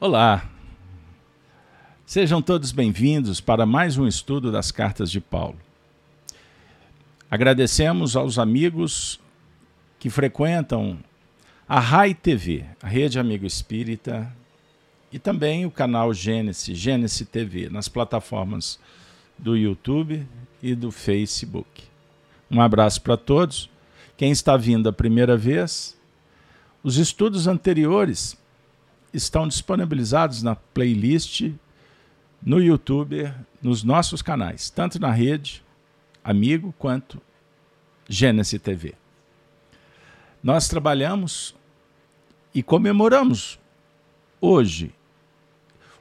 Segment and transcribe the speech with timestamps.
[0.00, 0.50] Olá!
[2.04, 5.58] Sejam todos bem-vindos para mais um estudo das cartas de Paulo.
[7.30, 9.20] Agradecemos aos amigos
[10.00, 10.98] que frequentam
[11.68, 14.34] a RAI TV, a Rede Amigo Espírita,
[15.12, 18.80] e também o canal Gênesis, Gênesis TV, nas plataformas
[19.38, 20.26] do YouTube
[20.60, 21.84] e do Facebook.
[22.50, 23.70] Um abraço para todos.
[24.16, 25.96] Quem está vindo a primeira vez,
[26.82, 28.36] os estudos anteriores
[29.12, 31.52] estão disponibilizados na playlist
[32.44, 35.62] no YouTube, nos nossos canais, tanto na rede
[36.24, 37.20] Amigo quanto
[38.08, 38.94] Gênesis TV.
[40.42, 41.54] Nós trabalhamos
[42.54, 43.58] e comemoramos
[44.40, 44.94] hoje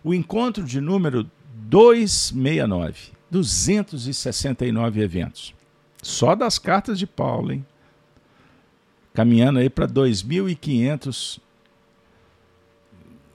[0.04, 5.54] o encontro de número 269, 269 eventos.
[6.02, 7.66] Só das cartas de Paulo, hein?
[9.14, 11.40] Caminhando aí para 2.500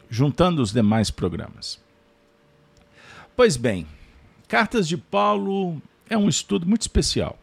[0.08, 1.80] juntando os demais programas.
[3.34, 3.86] Pois bem,
[4.48, 7.38] Cartas de Paulo é um estudo muito especial.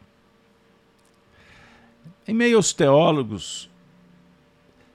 [2.28, 3.69] Em meio aos teólogos,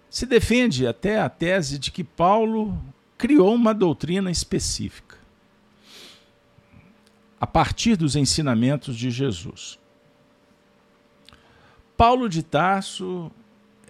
[0.09, 2.77] se defende até a tese de que Paulo
[3.19, 5.19] criou uma doutrina específica
[7.41, 9.79] a partir dos ensinamentos de Jesus.
[11.97, 13.31] Paulo de Tarso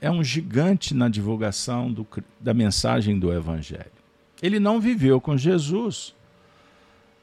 [0.01, 2.07] é um gigante na divulgação do,
[2.41, 3.93] da mensagem do Evangelho.
[4.43, 6.15] Ele não viveu com Jesus,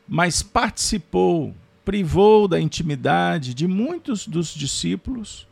[0.08, 5.48] mas participou, privou da intimidade de muitos dos discípulos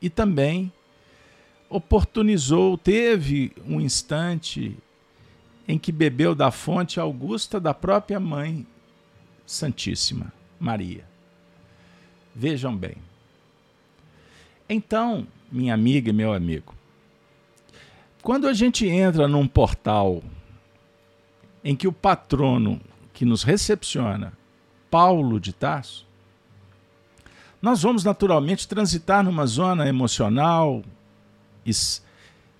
[0.00, 0.70] e também
[1.68, 4.76] oportunizou, teve um instante
[5.66, 8.66] em que bebeu da fonte augusta da própria Mãe
[9.46, 11.04] Santíssima, Maria.
[12.34, 12.96] Vejam bem.
[14.68, 16.74] Então, minha amiga e meu amigo.
[18.22, 20.22] Quando a gente entra num portal
[21.62, 22.80] em que o patrono
[23.12, 24.32] que nos recepciona,
[24.90, 26.06] Paulo de Tarso,
[27.62, 30.82] nós vamos naturalmente transitar numa zona emocional,
[31.64, 32.02] es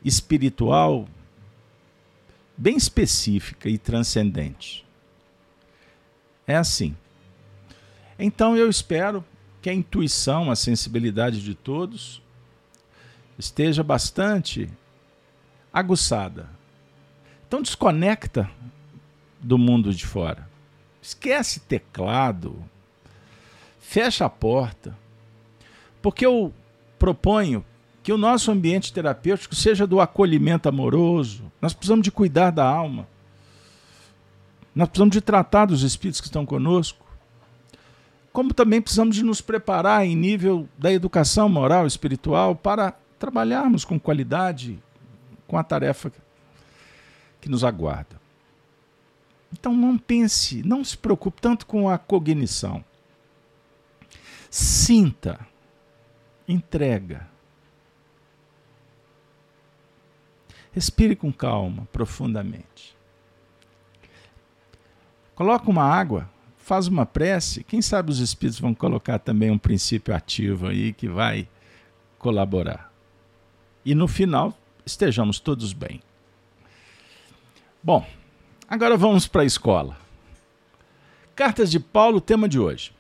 [0.05, 1.09] espiritual,
[2.57, 4.85] bem específica e transcendente.
[6.47, 6.97] É assim.
[8.19, 9.25] Então eu espero
[9.61, 12.23] que a intuição, a sensibilidade de todos
[13.39, 14.69] esteja bastante
[15.73, 16.49] aguçada.
[17.47, 18.51] Então desconecta
[19.41, 20.49] do mundo de fora.
[21.01, 22.65] Esquece teclado.
[23.79, 24.97] Fecha a porta.
[26.01, 26.53] Porque eu
[26.99, 27.65] proponho
[28.03, 31.51] que o nosso ambiente terapêutico seja do acolhimento amoroso.
[31.61, 33.07] Nós precisamos de cuidar da alma.
[34.75, 37.05] Nós precisamos de tratar dos espíritos que estão conosco.
[38.33, 43.99] Como também precisamos de nos preparar em nível da educação moral espiritual para trabalharmos com
[43.99, 44.79] qualidade
[45.49, 46.13] com a tarefa
[47.41, 48.21] que nos aguarda.
[49.51, 52.85] Então não pense, não se preocupe tanto com a cognição.
[54.51, 55.41] Sinta,
[56.47, 57.27] entrega.
[60.71, 62.95] Respire com calma, profundamente.
[65.35, 67.65] Coloque uma água, faz uma prece.
[67.65, 71.49] Quem sabe os espíritos vão colocar também um princípio ativo aí que vai
[72.19, 72.94] colaborar
[73.85, 76.03] e no final estejamos todos bem.
[77.83, 78.07] Bom,
[78.69, 79.97] agora vamos para a escola.
[81.37, 82.93] Cartas de Paulo, tema de hoje.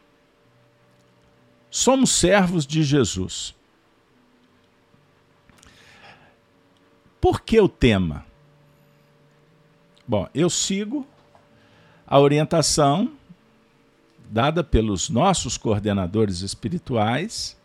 [1.70, 3.54] Somos servos de Jesus.
[7.20, 8.26] Por que o tema?
[10.06, 11.06] Bom, eu sigo
[12.06, 13.10] a orientação
[14.28, 17.56] dada pelos nossos coordenadores espirituais,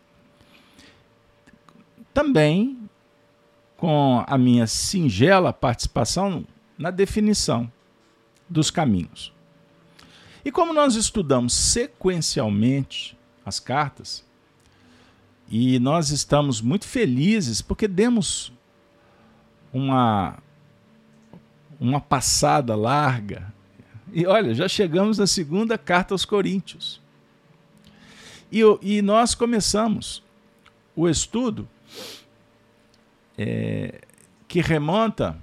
[2.14, 2.79] também
[3.80, 6.44] com a minha singela participação
[6.76, 7.72] na definição
[8.46, 9.32] dos caminhos.
[10.44, 14.22] E como nós estudamos sequencialmente as cartas,
[15.48, 18.52] e nós estamos muito felizes porque demos
[19.72, 20.36] uma,
[21.80, 23.50] uma passada larga.
[24.12, 27.00] E olha, já chegamos na segunda carta aos Coríntios.
[28.52, 30.22] E, e nós começamos
[30.94, 31.66] o estudo
[33.42, 34.02] é,
[34.46, 35.34] que remonta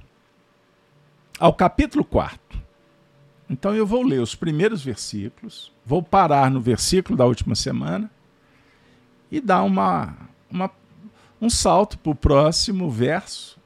[1.40, 2.40] ao capítulo 4.
[3.50, 8.12] Então eu vou ler os primeiros versículos, vou parar no versículo da última semana
[9.32, 10.16] e dar uma,
[10.48, 10.70] uma
[11.42, 13.58] um salto para o próximo verso.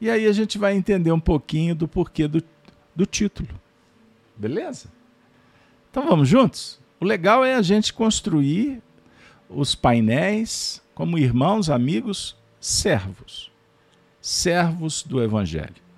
[0.00, 2.40] E aí a gente vai entender um pouquinho do porquê do,
[2.94, 3.48] do título.
[4.36, 4.88] Beleza?
[5.90, 6.78] Então vamos juntos?
[7.00, 8.80] O legal é a gente construir
[9.48, 13.49] os painéis como irmãos, amigos, servos
[14.20, 15.90] servos do Evangelho.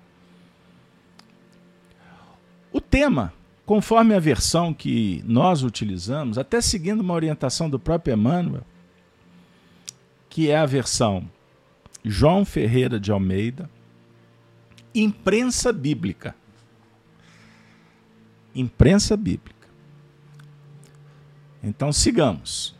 [2.93, 3.33] tema,
[3.65, 8.63] conforme a versão que nós utilizamos, até seguindo uma orientação do próprio Emmanuel,
[10.29, 11.27] que é a versão
[12.05, 13.67] João Ferreira de Almeida,
[14.93, 16.35] imprensa bíblica.
[18.53, 19.67] Imprensa bíblica.
[21.63, 22.75] Então sigamos.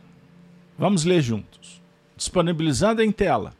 [0.78, 1.82] Vamos ler juntos.
[2.16, 3.52] Disponibilizando em tela.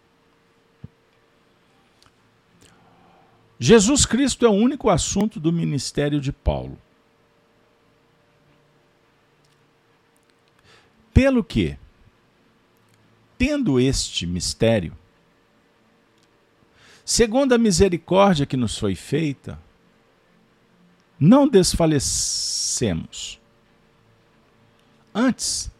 [3.59, 6.79] Jesus Cristo é o único assunto do ministério de Paulo.
[11.13, 11.79] Pelo que,
[13.39, 14.97] tendo este mistério,
[17.05, 19.59] segundo a misericórdia que nos foi feita,
[21.19, 23.41] não desfalecemos.
[25.15, 25.71] Antes,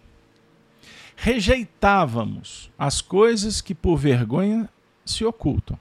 [1.17, 4.69] rejeitávamos as coisas que por vergonha
[5.05, 5.79] se ocultam,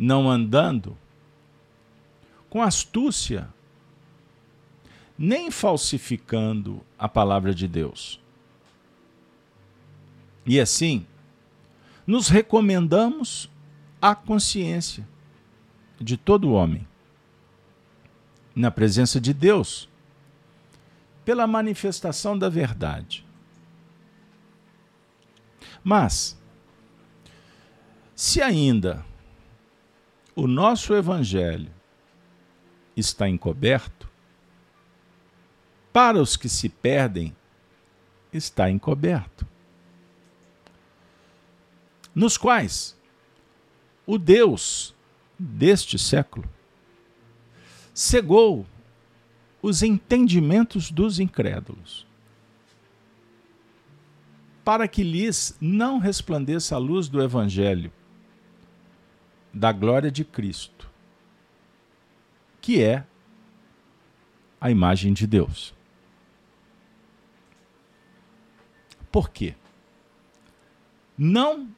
[0.00, 0.96] não andando
[2.48, 3.46] com astúcia,
[5.18, 8.18] nem falsificando a palavra de Deus.
[10.46, 11.06] E assim,
[12.06, 13.50] nos recomendamos
[14.00, 15.06] à consciência
[16.00, 16.88] de todo homem,
[18.56, 19.86] na presença de Deus,
[21.26, 23.22] pela manifestação da verdade.
[25.84, 26.40] Mas,
[28.16, 29.04] se ainda
[30.34, 31.70] o nosso Evangelho
[32.96, 34.08] está encoberto,
[35.92, 37.34] para os que se perdem,
[38.32, 39.46] está encoberto.
[42.14, 42.96] Nos quais
[44.06, 44.94] o Deus
[45.38, 46.48] deste século
[47.94, 48.66] cegou
[49.62, 52.06] os entendimentos dos incrédulos,
[54.64, 57.92] para que lhes não resplandeça a luz do Evangelho,
[59.52, 60.88] da glória de Cristo,
[62.60, 63.04] que é
[64.60, 65.74] a imagem de Deus.
[69.10, 69.56] Por quê?
[71.16, 71.74] Não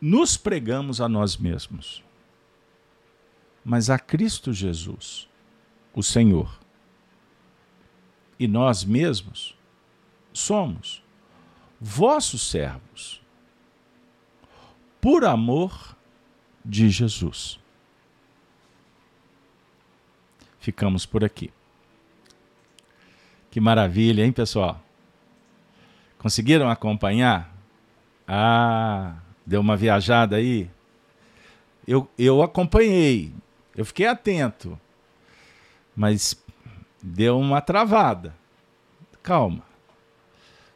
[0.00, 2.02] nos pregamos a nós mesmos,
[3.64, 5.28] mas a Cristo Jesus,
[5.94, 6.58] o Senhor.
[8.38, 9.56] E nós mesmos
[10.32, 11.02] somos
[11.80, 13.20] vossos servos,
[15.00, 15.97] por amor
[16.68, 17.58] de Jesus.
[20.60, 21.50] Ficamos por aqui.
[23.50, 24.78] Que maravilha, hein, pessoal?
[26.18, 27.56] Conseguiram acompanhar?
[28.26, 29.16] Ah,
[29.46, 30.70] deu uma viajada aí.
[31.86, 33.32] Eu, eu acompanhei,
[33.74, 34.78] eu fiquei atento,
[35.96, 36.36] mas
[37.02, 38.36] deu uma travada.
[39.22, 39.62] Calma.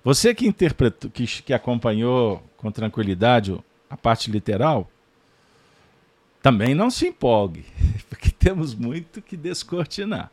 [0.02, 4.90] Você que interpretou, que, que acompanhou com tranquilidade a parte literal,
[6.42, 7.64] também não se empolgue,
[8.10, 10.30] porque temos muito que descortinar.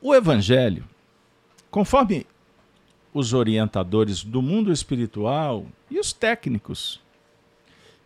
[0.00, 0.84] O Evangelho,
[1.70, 2.26] conforme
[3.12, 7.00] os orientadores do mundo espiritual e os técnicos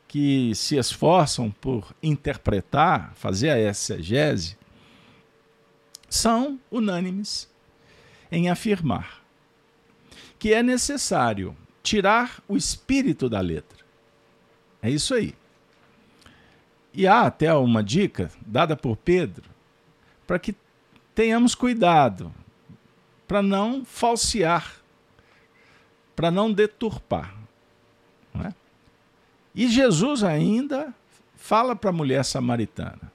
[0.06, 4.56] que se esforçam por interpretar, fazer a exegese,
[6.08, 7.48] são unânimes
[8.32, 9.20] em afirmar
[10.40, 13.84] que é necessário tirar o espírito da letra.
[14.82, 15.34] É isso aí.
[16.92, 19.48] E há até uma dica dada por Pedro
[20.26, 20.54] para que
[21.14, 22.32] tenhamos cuidado
[23.26, 24.80] para não falsear
[26.20, 27.34] para não deturpar.
[28.34, 28.54] Não é?
[29.54, 30.92] E Jesus ainda
[31.34, 33.10] fala para a mulher samaritana: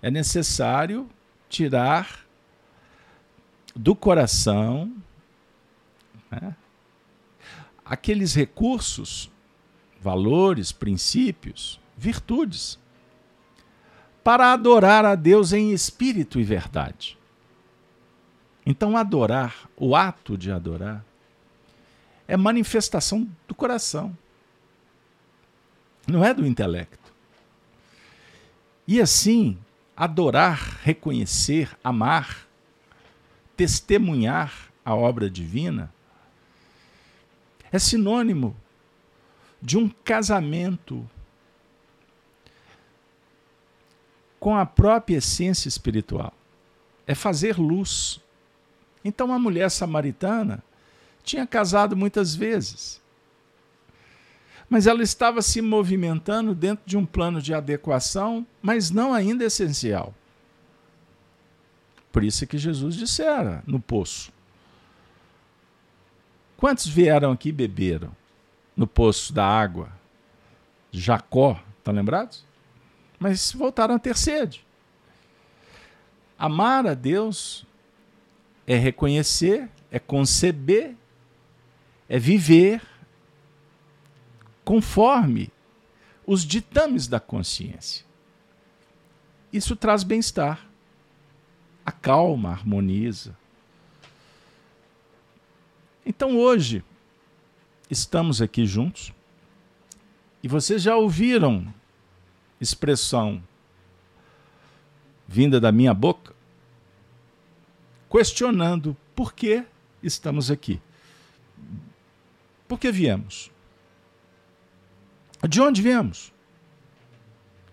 [0.00, 1.06] é necessário
[1.50, 2.24] tirar
[3.76, 4.90] do coração
[6.30, 6.56] né,
[7.84, 9.30] aqueles recursos,
[10.00, 12.78] valores, princípios, virtudes,
[14.22, 17.18] para adorar a Deus em espírito e verdade.
[18.64, 21.04] Então, adorar, o ato de adorar,
[22.28, 24.16] é manifestação do coração.
[26.06, 27.12] Não é do intelecto.
[28.86, 29.58] E assim,
[29.96, 32.46] adorar, reconhecer, amar,
[33.56, 35.92] testemunhar a obra divina
[37.72, 38.54] é sinônimo
[39.60, 41.08] de um casamento
[44.38, 46.34] com a própria essência espiritual.
[47.06, 48.20] É fazer luz.
[49.04, 50.62] Então a mulher samaritana
[51.22, 53.00] tinha casado muitas vezes.
[54.68, 60.14] Mas ela estava se movimentando dentro de um plano de adequação, mas não ainda essencial.
[62.10, 64.31] Por isso é que Jesus dissera no poço.
[66.62, 68.14] Quantos vieram aqui e beberam
[68.76, 69.92] no poço da água
[70.92, 72.46] Jacó, estão lembrados?
[73.18, 74.64] Mas voltaram a ter sede.
[76.38, 77.66] Amar a Deus
[78.64, 80.94] é reconhecer, é conceber,
[82.08, 82.80] é viver
[84.64, 85.50] conforme
[86.24, 88.06] os ditames da consciência.
[89.52, 90.64] Isso traz bem-estar,
[91.84, 93.36] acalma, harmoniza.
[96.04, 96.84] Então hoje
[97.90, 99.12] estamos aqui juntos
[100.42, 101.72] e vocês já ouviram
[102.60, 103.42] expressão
[105.26, 106.34] vinda da minha boca
[108.10, 109.64] questionando por que
[110.02, 110.80] estamos aqui.
[112.68, 113.50] Por que viemos?
[115.48, 116.32] De onde viemos?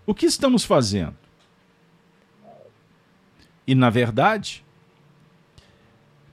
[0.05, 1.17] O que estamos fazendo?
[3.67, 4.65] E, na verdade,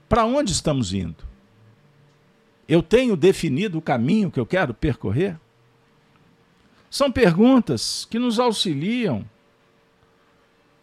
[0.09, 1.26] para onde estamos indo?
[2.67, 5.37] Eu tenho definido o caminho que eu quero percorrer?
[6.89, 9.25] São perguntas que nos auxiliam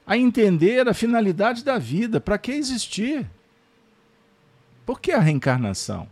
[0.06, 3.28] a entender a finalidade da vida, para que existir?
[4.84, 6.08] Por que a reencarnação?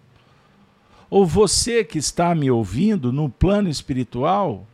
[1.11, 4.67] Ou você que está me ouvindo no plano espiritual,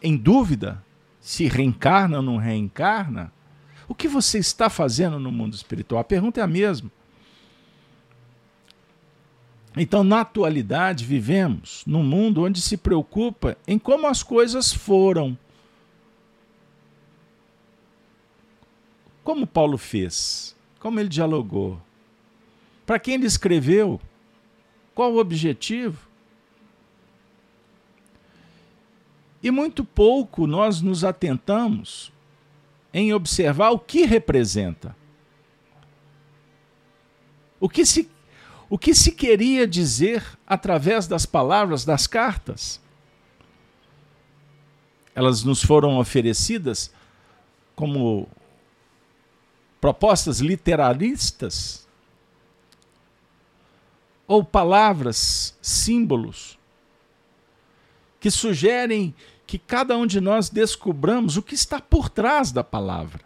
[0.00, 0.84] em dúvida
[1.20, 3.32] se reencarna ou não reencarna,
[3.88, 6.00] o que você está fazendo no mundo espiritual?
[6.00, 6.90] A pergunta é a mesma.
[9.76, 15.38] Então, na atualidade, vivemos num mundo onde se preocupa em como as coisas foram.
[19.22, 20.56] Como Paulo fez?
[20.80, 21.80] Como ele dialogou?
[22.86, 24.00] Para quem ele escreveu?
[24.94, 26.08] Qual o objetivo?
[29.42, 32.12] E muito pouco nós nos atentamos
[32.92, 34.96] em observar o que representa.
[37.60, 38.08] O que se,
[38.70, 42.80] o que se queria dizer através das palavras das cartas.
[45.14, 46.92] Elas nos foram oferecidas
[47.74, 48.28] como
[49.80, 51.86] propostas literaristas
[54.26, 56.58] ou palavras, símbolos,
[58.20, 59.14] que sugerem
[59.46, 63.24] que cada um de nós descobramos o que está por trás da palavra,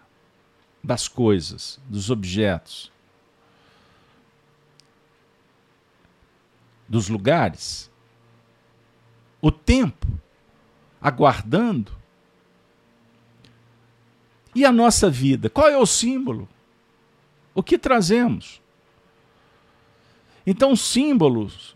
[0.84, 2.91] das coisas, dos objetos,
[6.92, 7.90] dos lugares,
[9.40, 10.06] o tempo,
[11.00, 11.90] aguardando.
[14.54, 15.48] E a nossa vida?
[15.48, 16.46] Qual é o símbolo?
[17.54, 18.60] O que trazemos?
[20.46, 21.74] Então, símbolos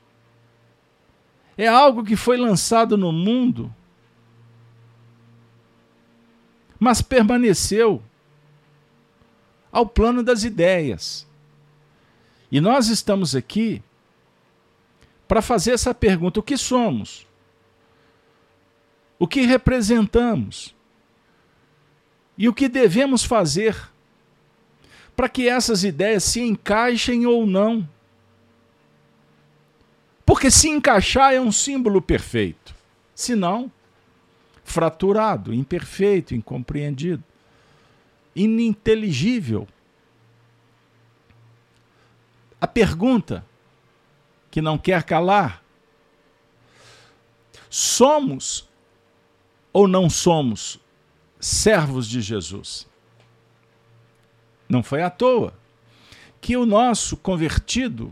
[1.57, 3.75] é algo que foi lançado no mundo,
[6.79, 8.03] mas permaneceu
[9.73, 11.27] ao plano das ideias.
[12.53, 13.83] E nós estamos aqui
[15.27, 17.27] para fazer essa pergunta: o que somos?
[19.19, 20.75] O que representamos?
[22.39, 23.77] E o que devemos fazer
[25.17, 27.89] para que essas ideias se encaixem ou não
[30.27, 32.75] porque se encaixar é um símbolo perfeito.
[33.15, 33.71] Se não,
[34.65, 37.23] fraturado, imperfeito, incompreendido,
[38.35, 39.69] ininteligível.
[42.61, 43.47] A pergunta
[44.57, 45.63] que não quer calar:
[47.69, 48.67] somos
[49.71, 50.81] ou não somos
[51.39, 52.89] servos de Jesus?
[54.67, 55.53] Não foi à toa
[56.41, 58.11] que o nosso convertido,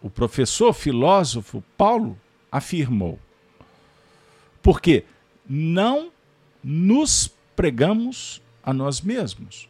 [0.00, 2.16] o professor filósofo Paulo
[2.52, 3.18] afirmou.
[4.62, 5.04] Porque
[5.44, 6.12] não
[6.62, 9.68] nos pregamos a nós mesmos,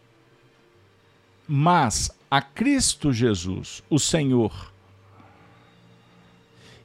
[1.49, 4.74] mas a Cristo Jesus, o Senhor.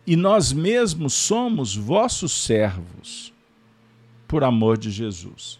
[0.10, 3.34] E nós mesmos somos vossos servos,
[4.28, 5.60] por amor de Jesus.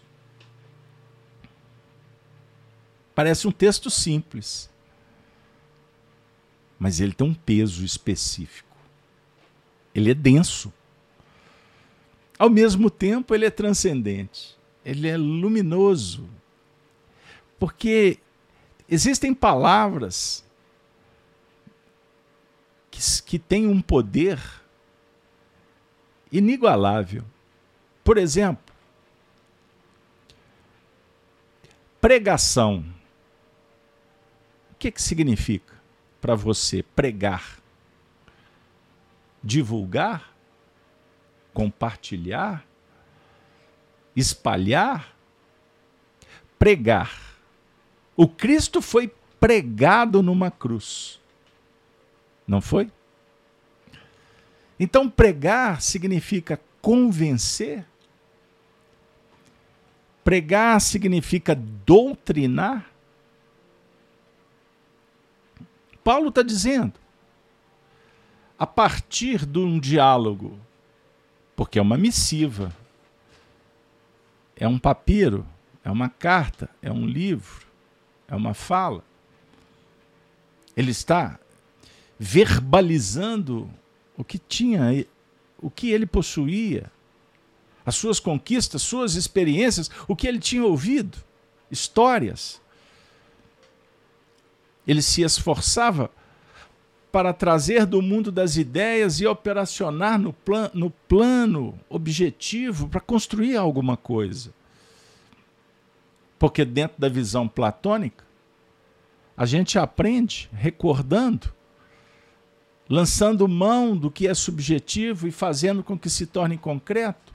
[3.14, 4.70] Parece um texto simples
[6.80, 8.74] mas ele tem um peso específico.
[9.94, 10.72] Ele é denso.
[12.38, 14.56] Ao mesmo tempo, ele é transcendente.
[14.82, 16.26] Ele é luminoso.
[17.58, 18.18] Porque
[18.88, 20.42] existem palavras
[23.24, 24.40] que, têm um poder
[26.30, 27.24] inigualável.
[28.04, 28.74] Por exemplo,
[32.00, 32.84] pregação.
[34.72, 35.80] O que, que significa?
[36.20, 37.58] para você pregar,
[39.42, 40.34] divulgar,
[41.52, 42.64] compartilhar,
[44.14, 45.16] espalhar,
[46.58, 47.18] pregar.
[48.14, 51.19] O Cristo foi pregado numa cruz.
[52.50, 52.90] Não foi?
[54.76, 57.86] Então, pregar significa convencer.
[60.24, 62.90] Pregar significa doutrinar.
[66.02, 66.94] Paulo está dizendo,
[68.58, 70.58] a partir de um diálogo,
[71.54, 72.74] porque é uma missiva,
[74.56, 75.46] é um papiro,
[75.84, 77.64] é uma carta, é um livro,
[78.26, 79.04] é uma fala.
[80.76, 81.38] Ele está
[82.22, 83.70] verbalizando
[84.14, 85.06] o que tinha,
[85.56, 86.92] o que ele possuía,
[87.84, 91.16] as suas conquistas, suas experiências, o que ele tinha ouvido,
[91.70, 92.60] histórias.
[94.86, 96.10] Ele se esforçava
[97.10, 103.56] para trazer do mundo das ideias e operacionar no, plan no plano objetivo para construir
[103.56, 104.52] alguma coisa.
[106.38, 108.24] Porque dentro da visão platônica,
[109.34, 111.50] a gente aprende recordando,
[112.90, 117.32] lançando mão do que é subjetivo e fazendo com que se torne concreto.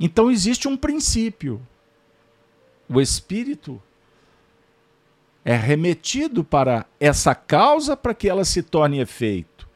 [0.00, 1.60] Então existe um princípio.
[2.88, 3.82] O espírito
[5.44, 9.68] é remetido para essa causa para que ela se torne efeito.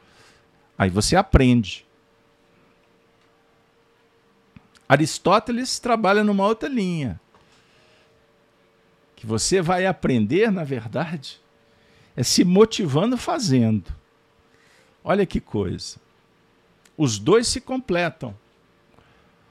[0.78, 1.86] Aí você aprende.
[4.88, 7.20] Aristóteles trabalha numa outra linha
[9.14, 11.40] que você vai aprender, na verdade,
[12.16, 14.01] é se motivando fazendo.
[15.04, 15.96] Olha que coisa.
[16.96, 18.36] Os dois se completam.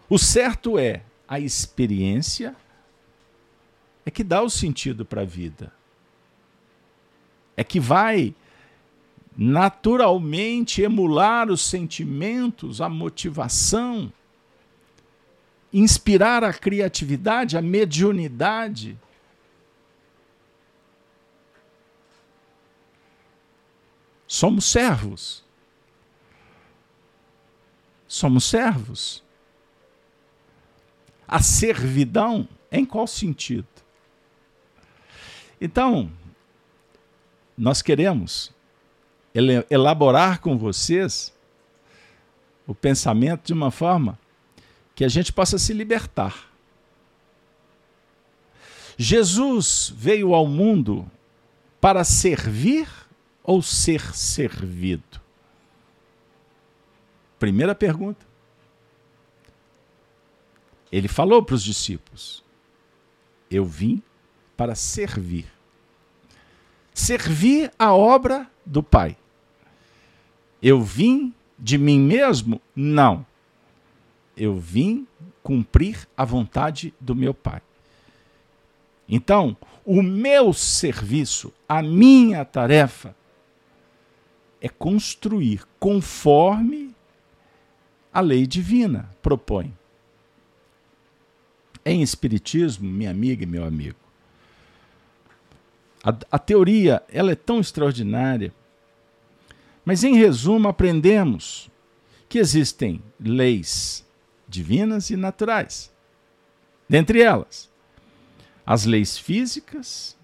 [0.10, 2.56] O certo é a experiência
[4.06, 5.72] é que dá o sentido para a vida.
[7.56, 8.34] É que vai
[9.38, 14.12] naturalmente emular os sentimentos, a motivação,
[15.72, 18.98] inspirar a criatividade, a mediunidade
[24.32, 25.44] Somos servos.
[28.08, 29.22] Somos servos.
[31.28, 33.68] A servidão, em qual sentido?
[35.60, 36.10] Então,
[37.58, 38.54] nós queremos
[39.70, 41.34] elaborar com vocês
[42.66, 44.18] o pensamento de uma forma
[44.96, 46.50] que a gente possa se libertar.
[48.98, 51.12] Jesus veio ao mundo
[51.82, 53.01] para servir
[53.44, 55.22] ou ser servido?
[57.40, 58.26] Primeira pergunta.
[60.92, 62.44] Ele falou para os discípulos:
[63.50, 64.02] Eu vim
[64.56, 65.46] para servir.
[66.94, 69.18] Servir a obra do Pai.
[70.62, 72.62] Eu vim de mim mesmo?
[72.76, 73.26] Não.
[74.36, 75.08] Eu vim
[75.42, 77.62] cumprir a vontade do meu Pai.
[79.10, 83.16] Então, o meu serviço, a minha tarefa,
[84.62, 86.96] é construir conforme
[88.14, 89.74] a lei divina propõe.
[91.84, 93.98] Em Espiritismo, minha amiga e meu amigo,
[96.04, 98.54] a, a teoria ela é tão extraordinária,
[99.84, 101.70] mas em resumo aprendemos
[102.30, 104.06] que existem leis
[104.48, 105.92] divinas e naturais.
[106.88, 107.70] Dentre elas,
[108.66, 110.16] as leis físicas,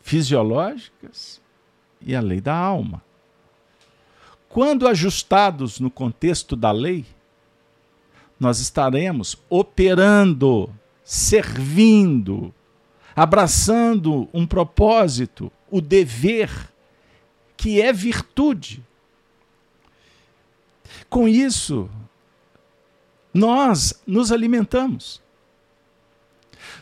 [0.00, 1.40] fisiológicas
[2.00, 3.02] e a lei da alma.
[4.54, 7.04] Quando ajustados no contexto da lei,
[8.38, 12.54] nós estaremos operando, servindo,
[13.16, 16.70] abraçando um propósito, o dever,
[17.56, 18.80] que é virtude.
[21.10, 21.90] Com isso,
[23.34, 25.20] nós nos alimentamos,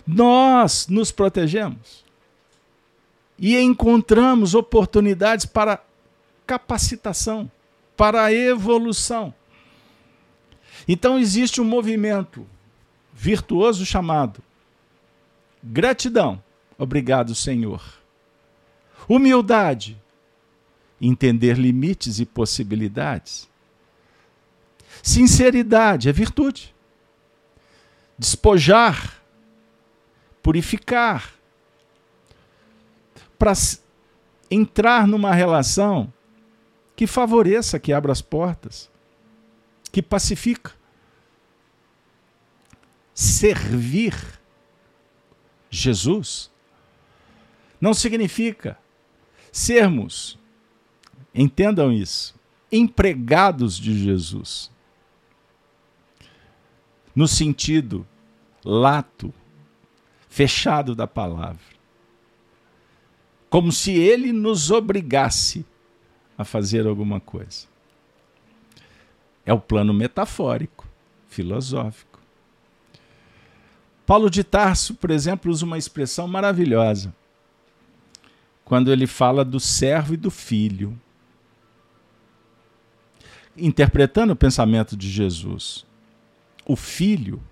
[0.07, 2.05] nós nos protegemos.
[3.39, 5.83] E encontramos oportunidades para
[6.47, 7.51] capacitação
[7.97, 9.35] para a evolução.
[10.87, 12.47] Então existe um movimento
[13.13, 14.43] virtuoso chamado
[15.63, 16.43] gratidão,
[16.77, 17.83] obrigado, Senhor.
[19.09, 20.01] Humildade,
[21.01, 23.49] entender limites e possibilidades.
[25.03, 26.75] Sinceridade é virtude.
[28.19, 29.21] Despojar,
[30.43, 31.33] purificar,
[33.39, 33.53] para
[34.51, 36.13] entrar numa relação
[37.03, 38.89] que favoreça, que abra as portas,
[39.91, 40.73] que pacifica.
[43.13, 44.15] Servir
[45.69, 46.49] Jesus
[47.81, 48.79] não significa
[49.51, 50.39] sermos,
[51.35, 52.37] entendam isso,
[52.71, 54.71] empregados de Jesus.
[57.17, 58.07] No sentido
[58.65, 59.35] lato,
[60.29, 61.67] fechado da palavra.
[63.51, 65.67] Como se ele nos obrigasse
[66.37, 67.67] a fazer alguma coisa.
[69.45, 70.87] É o plano metafórico,
[71.29, 72.21] filosófico.
[74.07, 77.15] Paulo de Tarso, por exemplo, usa uma expressão maravilhosa
[78.65, 80.99] quando ele fala do servo e do filho.
[83.57, 85.85] Interpretando o pensamento de Jesus,
[86.65, 87.43] o filho,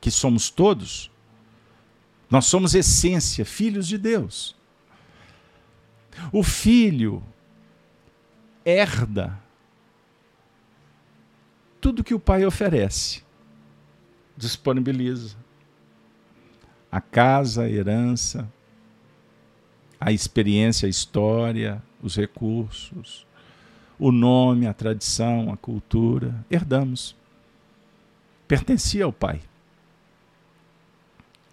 [0.00, 1.10] que somos todos,
[2.30, 4.56] nós somos essência, filhos de Deus.
[6.32, 7.22] O filho
[8.64, 9.42] herda
[11.82, 13.24] tudo que o pai oferece,
[14.36, 15.36] disponibiliza.
[16.92, 18.48] A casa, a herança,
[19.98, 23.26] a experiência, a história, os recursos,
[23.98, 27.16] o nome, a tradição, a cultura, herdamos.
[28.46, 29.40] Pertencia ao pai.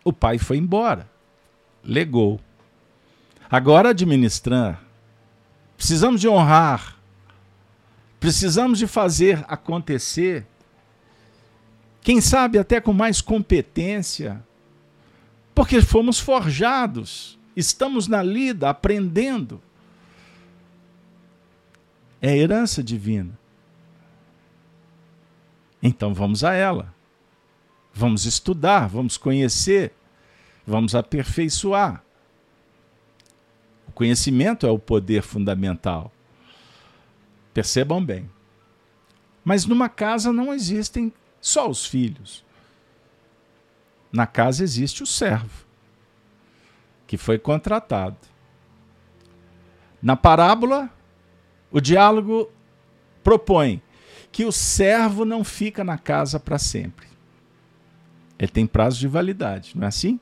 [0.03, 1.09] O pai foi embora,
[1.83, 2.39] legou.
[3.49, 4.83] Agora administrar.
[5.75, 6.98] Precisamos de honrar
[8.19, 10.45] Precisamos de fazer acontecer,
[12.01, 14.43] quem sabe até com mais competência,
[15.55, 19.61] porque fomos forjados, estamos na lida, aprendendo.
[22.21, 23.37] É herança divina.
[25.81, 26.93] Então vamos a ela.
[27.93, 29.93] Vamos estudar, vamos conhecer,
[30.65, 32.03] vamos aperfeiçoar.
[33.87, 36.11] O conhecimento é o poder fundamental.
[37.53, 38.29] Percebam bem.
[39.43, 42.43] Mas numa casa não existem só os filhos.
[44.11, 45.65] Na casa existe o servo,
[47.05, 48.17] que foi contratado.
[50.01, 50.89] Na parábola,
[51.71, 52.49] o diálogo
[53.23, 53.81] propõe
[54.31, 57.07] que o servo não fica na casa para sempre.
[58.37, 60.19] Ele tem prazo de validade, não é assim?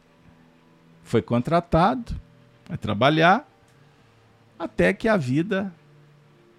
[1.03, 2.19] Foi contratado,
[2.67, 3.47] vai trabalhar
[4.57, 5.73] até que a vida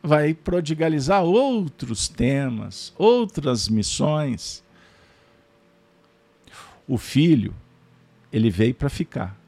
[0.02, 4.62] vai prodigalizar outros temas, outras missões.
[6.86, 7.54] O filho,
[8.32, 9.38] ele veio para ficar.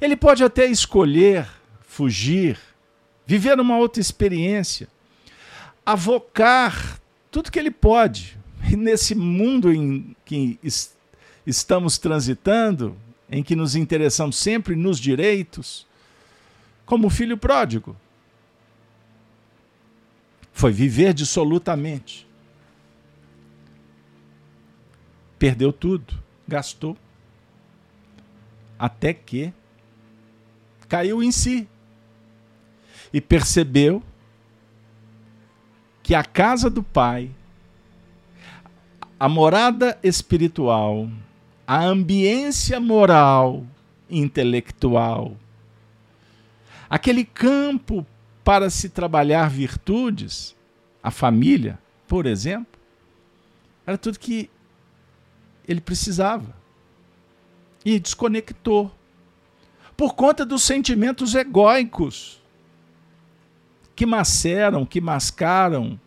[0.00, 1.48] Ele pode até escolher
[1.82, 2.58] fugir,
[3.26, 4.88] viver uma outra experiência,
[5.84, 8.38] avocar tudo que ele pode.
[8.70, 10.60] E nesse mundo em que
[11.46, 12.96] estamos transitando,
[13.30, 15.87] em que nos interessamos sempre nos direitos,
[16.88, 17.94] como o filho pródigo.
[20.54, 22.26] Foi viver dissolutamente.
[25.38, 26.14] Perdeu tudo,
[26.48, 26.96] gastou.
[28.78, 29.52] Até que
[30.88, 31.68] caiu em si
[33.12, 34.02] e percebeu
[36.02, 37.30] que a casa do Pai,
[39.20, 41.06] a morada espiritual,
[41.66, 43.66] a ambiência moral,
[44.08, 45.36] intelectual,
[46.88, 48.06] Aquele campo
[48.42, 50.56] para se trabalhar virtudes,
[51.02, 52.80] a família, por exemplo,
[53.86, 54.50] era tudo que
[55.66, 56.56] ele precisava.
[57.84, 58.90] E desconectou.
[59.96, 62.42] Por conta dos sentimentos egóicos
[63.94, 66.00] que maceram, que mascaram,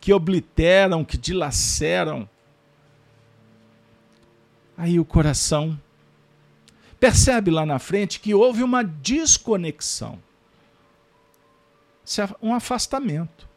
[0.00, 2.28] que obliteram, que dilaceram.
[4.76, 5.78] Aí o coração
[7.00, 10.18] percebe lá na frente que houve uma desconexão,
[12.42, 13.48] um afastamento.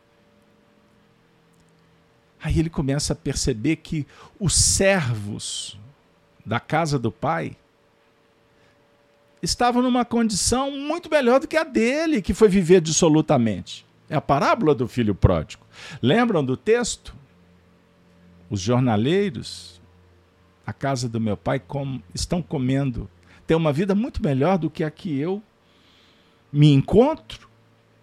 [2.41, 4.07] Aí ele começa a perceber que
[4.39, 5.77] os servos
[6.45, 7.55] da casa do pai
[9.41, 13.85] estavam numa condição muito melhor do que a dele, que foi viver dissolutamente.
[14.09, 15.65] É a parábola do filho pródigo.
[16.01, 17.15] Lembram do texto?
[18.49, 19.81] Os jornaleiros,
[20.65, 23.09] a casa do meu pai, com, estão comendo
[23.45, 25.41] ter uma vida muito melhor do que a que eu
[26.51, 27.49] me encontro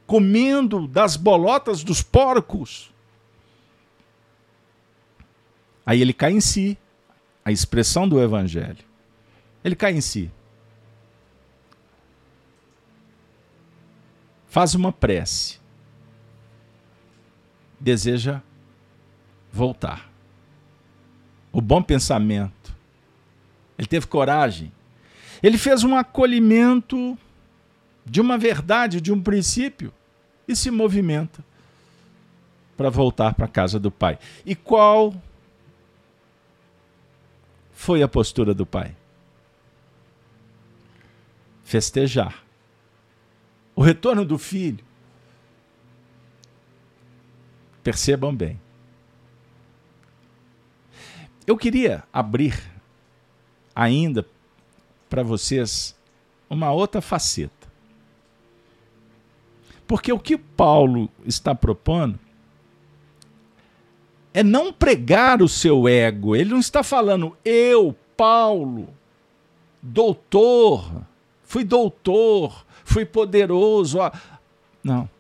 [0.07, 2.93] comendo das bolotas dos porcos.
[5.87, 6.77] Aí ele cai em si,
[7.45, 8.85] a expressão do evangelho.
[9.63, 10.31] Ele cai em si.
[14.49, 15.61] Faz uma prece.
[17.79, 18.43] Deseja
[19.53, 20.11] voltar.
[21.53, 22.75] O bom pensamento.
[23.79, 24.73] Ele teve coragem
[25.43, 27.17] ele fez um acolhimento
[28.05, 29.93] de uma verdade, de um princípio,
[30.47, 31.45] e se movimenta
[32.77, 34.19] para voltar para a casa do pai.
[34.45, 35.15] E qual
[37.73, 38.97] foi a postura do pai?
[41.63, 42.43] Festejar.
[43.77, 44.85] O retorno do filho.
[47.83, 48.61] Percebam bem.
[51.47, 52.61] Eu queria abrir
[53.75, 54.27] ainda
[55.11, 55.95] para vocês
[56.49, 57.69] uma outra faceta.
[59.87, 62.19] Porque o que Paulo está propondo
[64.33, 66.37] é não pregar o seu ego.
[66.37, 68.89] Ele não está falando, eu, Paulo,
[69.83, 71.03] doutor,
[71.43, 73.99] fui doutor, fui poderoso.
[74.83, 75.11] Não.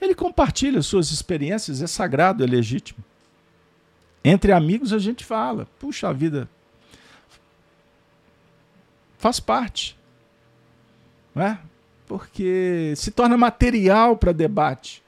[0.00, 2.98] Ele compartilha suas experiências, é sagrado, é legítimo.
[4.24, 6.48] Entre amigos a gente fala, puxa a vida,
[9.22, 9.96] faz parte.
[11.32, 11.58] Não é?
[12.08, 15.00] Porque se torna material para debate.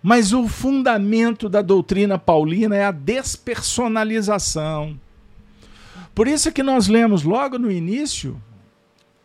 [0.00, 4.96] Mas o fundamento da doutrina paulina é a despersonalização.
[6.14, 8.40] Por isso é que nós lemos logo no início,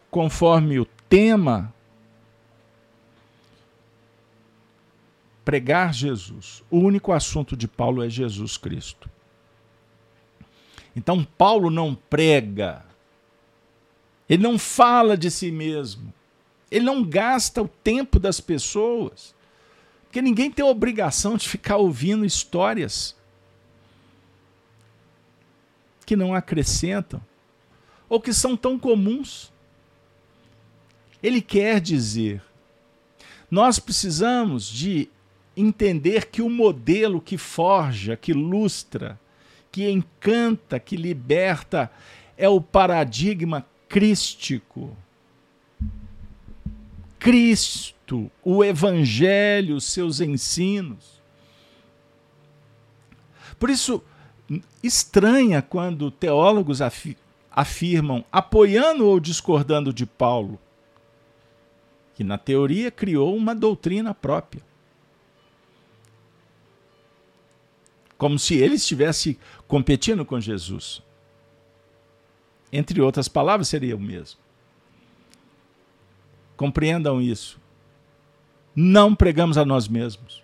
[0.10, 1.72] conforme o tema,
[5.46, 6.64] pregar Jesus.
[6.72, 9.08] O único assunto de Paulo é Jesus Cristo.
[10.96, 12.84] Então, Paulo não prega,
[14.30, 16.14] ele não fala de si mesmo,
[16.70, 19.34] ele não gasta o tempo das pessoas,
[20.04, 23.16] porque ninguém tem obrigação de ficar ouvindo histórias
[26.06, 27.22] que não acrescentam
[28.10, 29.50] ou que são tão comuns.
[31.24, 32.44] Ele quer dizer,
[33.50, 35.10] nós precisamos de
[35.56, 39.18] entender que o modelo que forja, que lustra,
[39.72, 41.90] que encanta, que liberta,
[42.38, 44.96] é o paradigma crístico.
[47.18, 51.22] Cristo, o Evangelho, seus ensinos.
[53.60, 54.04] Por isso,
[54.84, 56.80] estranha quando teólogos
[57.52, 60.60] afirmam, apoiando ou discordando de Paulo,
[62.16, 64.64] que na teoria criou uma doutrina própria.
[68.22, 69.40] como se ele estivesse
[69.72, 71.02] competindo com Jesus.
[72.74, 74.38] Entre outras palavras, seria o mesmo.
[76.58, 77.58] Compreendam isso.
[78.76, 80.44] Não pregamos a nós mesmos,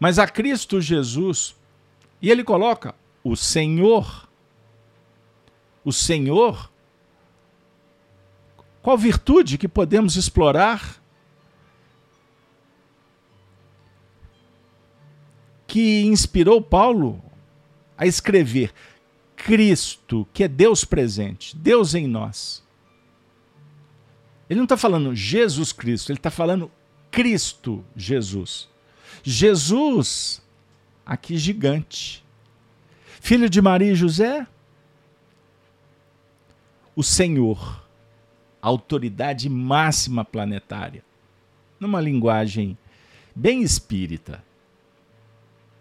[0.00, 1.54] mas a Cristo Jesus.
[2.20, 4.28] E ele coloca o Senhor.
[5.84, 6.72] O Senhor.
[8.82, 11.00] Qual virtude que podemos explorar
[15.68, 17.22] que inspirou Paulo
[18.02, 18.74] a escrever
[19.36, 22.60] Cristo, que é Deus presente, Deus em nós.
[24.50, 26.68] Ele não está falando Jesus Cristo, ele está falando
[27.12, 28.68] Cristo Jesus.
[29.22, 30.42] Jesus,
[31.06, 32.24] aqui gigante.
[33.20, 34.48] Filho de Maria e José,
[36.96, 37.86] o Senhor,
[38.60, 41.04] autoridade máxima planetária,
[41.78, 42.76] numa linguagem
[43.32, 44.42] bem espírita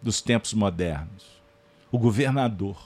[0.04, 1.31] dos tempos modernos,
[1.92, 2.78] o governador.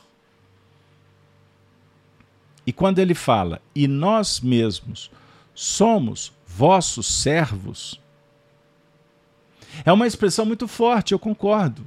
[2.66, 5.12] E quando ele fala, e nós mesmos
[5.54, 8.02] somos vossos servos,
[9.84, 11.86] é uma expressão muito forte, eu concordo.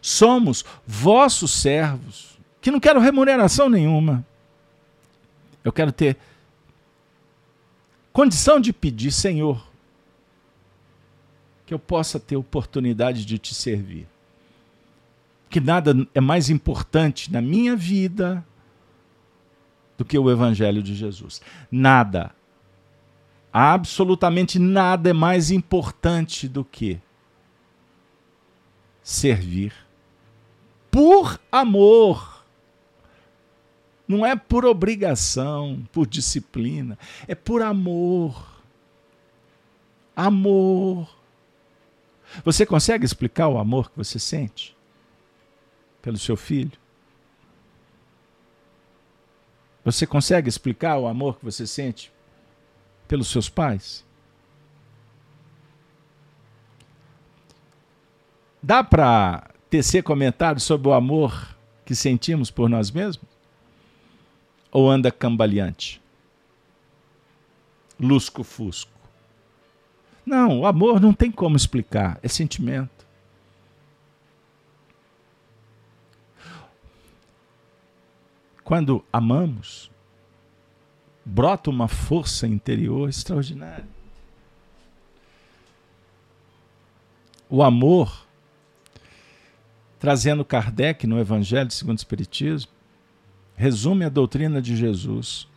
[0.00, 4.24] Somos vossos servos, que não quero remuneração nenhuma.
[5.64, 6.16] Eu quero ter
[8.12, 9.66] condição de pedir, Senhor,
[11.66, 14.06] que eu possa ter oportunidade de te servir.
[15.50, 18.46] Que nada é mais importante na minha vida
[19.98, 21.42] do que o Evangelho de Jesus.
[21.70, 22.34] Nada,
[23.52, 26.98] absolutamente nada é mais importante do que
[29.02, 29.74] servir
[30.90, 32.44] por amor.
[34.06, 38.62] Não é por obrigação, por disciplina, é por amor.
[40.14, 41.08] Amor.
[42.44, 44.78] Você consegue explicar o amor que você sente
[46.02, 46.78] pelo seu filho?
[49.84, 52.12] Você consegue explicar o amor que você sente
[53.08, 54.04] pelos seus pais?
[58.62, 63.28] Dá para tecer comentários sobre o amor que sentimos por nós mesmos?
[64.70, 66.00] Ou anda cambaleante?
[67.98, 68.90] Lusco-fusco?
[70.24, 73.06] Não, o amor não tem como explicar, é sentimento.
[78.70, 79.90] Quando amamos,
[81.24, 83.88] brota uma força interior extraordinária.
[87.48, 88.28] O amor,
[89.98, 92.70] trazendo Kardec no Evangelho segundo o Espiritismo,
[93.56, 95.48] resume a doutrina de Jesus.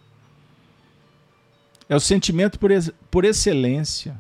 [1.88, 2.72] É o sentimento por,
[3.12, 4.20] por excelência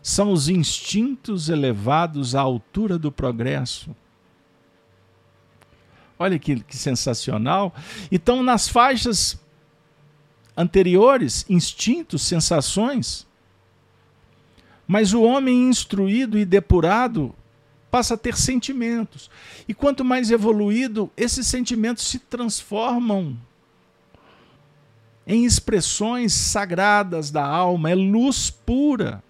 [0.00, 3.96] são os instintos elevados à altura do progresso.
[6.22, 7.74] Olha que, que sensacional.
[8.10, 9.40] Então, nas faixas
[10.56, 13.26] anteriores, instintos, sensações.
[14.86, 17.34] Mas o homem instruído e depurado
[17.90, 19.30] passa a ter sentimentos.
[19.68, 23.36] E quanto mais evoluído, esses sentimentos se transformam
[25.26, 29.22] em expressões sagradas da alma, é luz pura.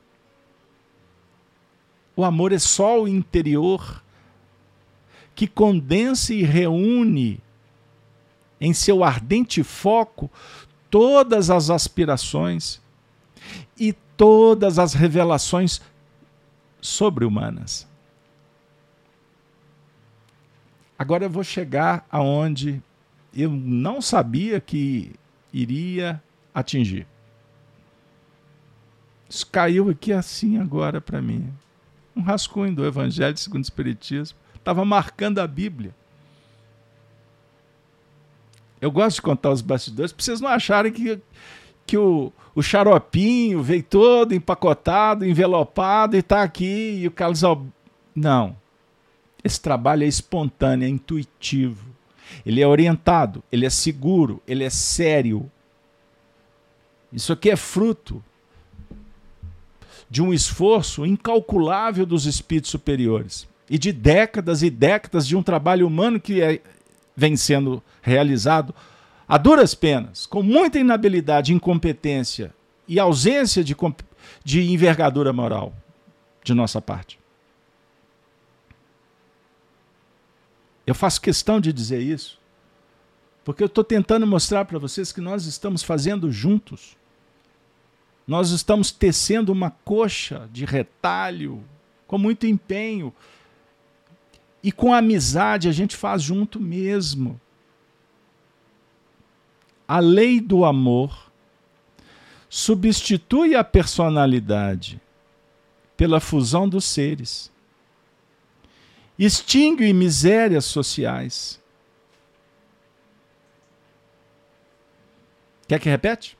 [2.15, 4.03] O amor é sol interior
[5.35, 7.41] que condensa e reúne
[8.61, 10.31] em seu ardente foco
[10.91, 12.81] todas as aspirações
[13.77, 15.81] e todas as revelações
[16.81, 17.89] sobre-humanas.
[20.99, 22.81] Agora eu vou chegar aonde
[23.35, 25.13] eu não sabia que
[25.53, 26.23] iria
[26.55, 27.07] atingir.
[29.29, 31.53] Isso caiu aqui assim agora para mim.
[32.15, 34.39] Um rascunho do Evangelho segundo o Espiritismo.
[34.63, 35.93] Estava marcando a Bíblia.
[38.81, 41.21] Eu gosto de contar os bastidores para vocês não acharem que,
[41.85, 47.73] que o, o xaropinho veio todo empacotado, envelopado e está aqui e o Carlos Alberto.
[48.15, 48.57] Não.
[49.43, 51.91] Esse trabalho é espontâneo, é intuitivo.
[52.47, 55.51] Ele é orientado, ele é seguro, ele é sério.
[57.13, 58.23] Isso aqui é fruto
[60.09, 65.87] de um esforço incalculável dos espíritos superiores e de décadas e décadas de um trabalho
[65.87, 66.61] humano que é,
[67.17, 68.75] vem sendo realizado
[69.29, 72.53] a duras penas, com muita inabilidade, incompetência
[72.87, 73.75] e ausência de,
[74.45, 75.73] de envergadura moral
[76.45, 77.19] de nossa parte.
[80.87, 82.39] Eu faço questão de dizer isso,
[83.45, 86.97] porque eu estou tentando mostrar para vocês que nós estamos fazendo juntos.
[88.27, 91.65] Nós estamos tecendo uma coxa de retalho,
[92.07, 93.13] com muito empenho.
[94.63, 97.41] E com amizade a gente faz junto mesmo.
[99.87, 101.31] A lei do amor
[102.49, 105.01] substitui a personalidade
[105.97, 107.53] pela fusão dos seres
[109.19, 111.61] extingue misérias sociais.
[115.69, 116.37] Quer que repete?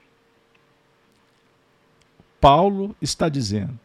[2.41, 3.79] Paulo está dizendo: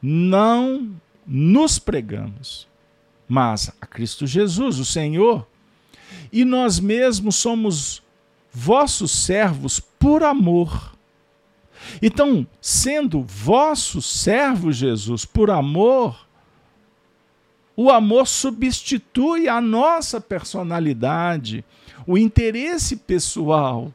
[0.00, 0.94] não
[1.26, 2.68] nos pregamos,
[3.30, 5.46] mas a Cristo Jesus, o Senhor,
[6.32, 8.02] e nós mesmos somos
[8.52, 10.96] vossos servos por amor.
[12.02, 16.26] Então, sendo vossos servos, Jesus, por amor,
[17.76, 21.64] o amor substitui a nossa personalidade,
[22.08, 23.94] o interesse pessoal,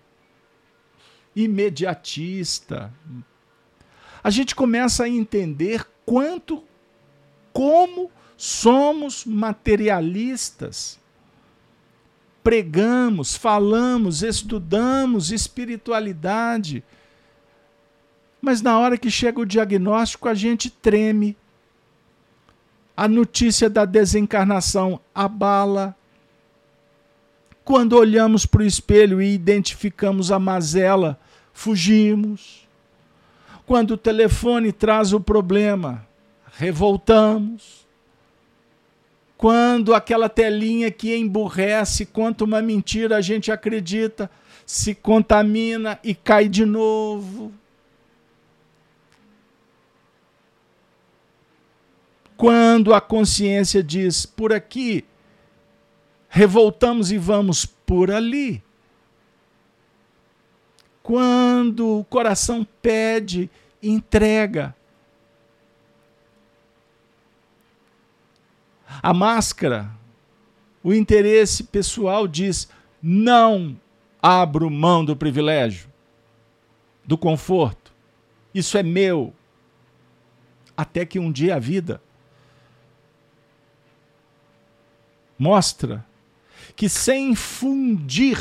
[1.36, 2.89] imediatista.
[4.24, 6.63] A gente começa a entender quanto,
[7.52, 11.00] como somos materialistas.
[12.43, 16.84] Pregamos, falamos, estudamos espiritualidade,
[18.39, 21.36] mas na hora que chega o diagnóstico a gente treme,
[22.95, 25.95] a notícia da desencarnação abala.
[27.63, 31.19] Quando olhamos para o espelho e identificamos a mazela,
[31.52, 32.67] fugimos.
[33.65, 36.06] Quando o telefone traz o problema,
[36.58, 37.85] revoltamos.
[39.38, 44.30] Quando aquela telinha que emburrece, conta uma mentira, a gente acredita,
[44.65, 47.54] se contamina e cai de novo.
[52.38, 55.06] Quando a consciência diz por aqui,
[56.30, 58.62] revoltamos e vamos por ali.
[61.02, 63.50] Quando o coração pede,
[63.82, 64.76] entrega.
[69.01, 69.91] A máscara,
[70.84, 72.69] o interesse pessoal diz:
[73.01, 73.79] não
[74.21, 75.88] abro mão do privilégio,
[77.03, 77.93] do conforto.
[78.53, 79.34] Isso é meu.
[80.77, 82.01] Até que um dia a vida
[85.38, 86.05] mostra
[86.76, 88.39] que sem fundir,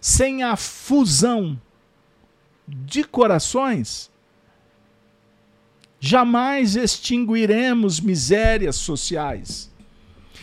[0.00, 1.60] sem a fusão
[2.68, 4.11] de corações,
[6.04, 9.70] jamais extinguiremos misérias sociais.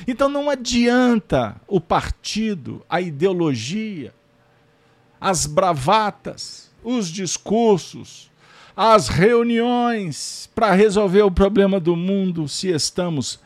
[0.07, 4.13] Então não adianta o partido, a ideologia,
[5.19, 8.31] as bravatas, os discursos,
[8.73, 13.37] as reuniões para resolver o problema do mundo se estamos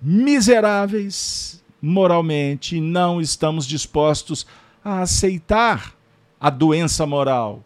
[0.00, 4.46] miseráveis moralmente e não estamos dispostos
[4.84, 5.96] a aceitar
[6.38, 7.64] a doença moral.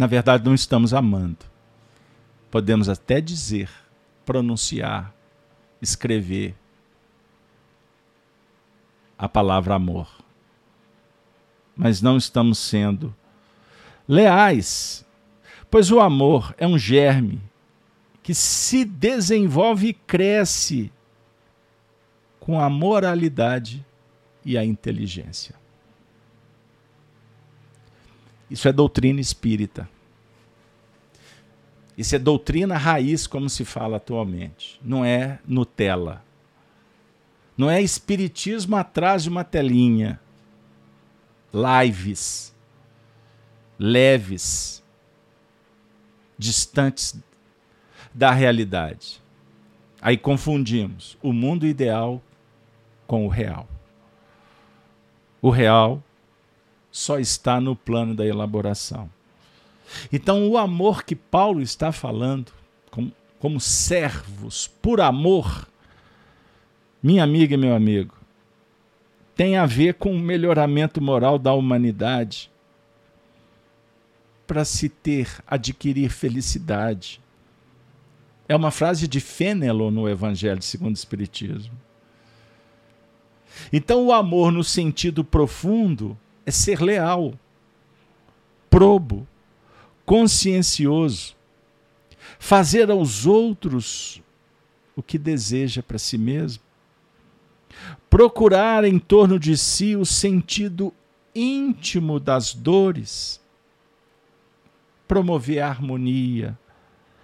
[0.00, 1.44] Na verdade, não estamos amando.
[2.50, 3.68] Podemos até dizer,
[4.24, 5.12] pronunciar,
[5.82, 6.54] escrever,
[9.18, 10.08] a palavra amor.
[11.76, 13.14] Mas não estamos sendo
[14.08, 15.04] leais,
[15.70, 17.38] pois o amor é um germe
[18.22, 20.90] que se desenvolve e cresce
[22.40, 23.84] com a moralidade
[24.46, 25.59] e a inteligência.
[28.50, 29.88] Isso é doutrina espírita.
[31.96, 34.80] Isso é doutrina raiz, como se fala atualmente.
[34.82, 36.24] Não é Nutella.
[37.56, 40.18] Não é espiritismo atrás de uma telinha.
[41.52, 42.54] Lives.
[43.78, 44.82] Leves.
[46.38, 47.16] Distantes
[48.14, 49.20] da realidade.
[50.00, 52.22] Aí confundimos o mundo ideal
[53.06, 53.68] com o real.
[55.42, 56.02] O real
[56.90, 59.10] só está no plano da elaboração.
[60.12, 62.52] Então, o amor que Paulo está falando,
[62.90, 65.68] como, como servos por amor,
[67.02, 68.14] minha amiga e meu amigo,
[69.34, 72.50] tem a ver com o melhoramento moral da humanidade
[74.46, 77.20] para se ter, adquirir felicidade.
[78.48, 81.72] É uma frase de Fênelon no Evangelho segundo o Espiritismo.
[83.72, 87.34] Então, o amor, no sentido profundo, é ser leal,
[88.68, 89.26] probo,
[90.04, 91.36] consciencioso,
[92.38, 94.22] fazer aos outros
[94.96, 96.62] o que deseja para si mesmo,
[98.08, 100.92] procurar em torno de si o sentido
[101.34, 103.40] íntimo das dores,
[105.06, 106.58] promover a harmonia,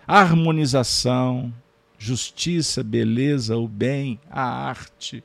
[0.06, 1.52] a harmonização,
[1.98, 5.24] justiça, beleza, o bem, a arte.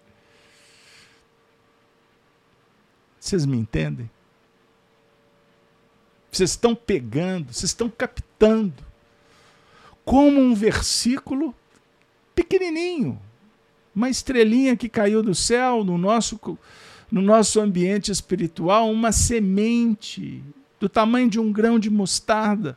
[3.21, 4.09] Vocês me entendem?
[6.31, 8.83] Vocês estão pegando, vocês estão captando.
[10.03, 11.53] Como um versículo
[12.33, 13.21] pequenininho,
[13.95, 16.39] uma estrelinha que caiu do céu no nosso,
[17.11, 20.43] no nosso ambiente espiritual, uma semente
[20.79, 22.75] do tamanho de um grão de mostarda.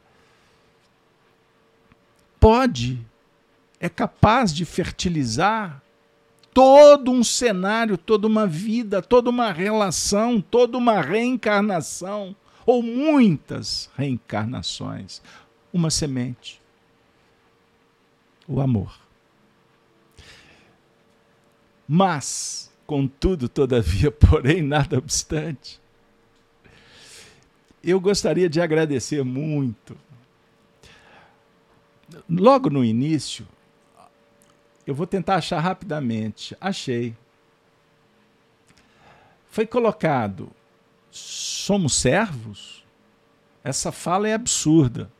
[2.38, 3.00] Pode,
[3.80, 5.82] é capaz de fertilizar
[6.54, 12.34] todo um cenário, toda uma vida, toda uma relação, toda uma reencarnação
[12.64, 15.20] ou muitas reencarnações.
[15.72, 16.62] Uma semente.
[18.46, 18.96] O amor.
[21.88, 25.80] Mas, contudo, todavia, porém, nada obstante,
[27.82, 29.96] eu gostaria de agradecer muito.
[32.28, 33.46] Logo no início,
[34.86, 36.56] eu vou tentar achar rapidamente.
[36.60, 37.16] Achei.
[39.48, 40.50] Foi colocado
[41.14, 42.84] somos servos?
[43.62, 45.10] Essa fala é absurda.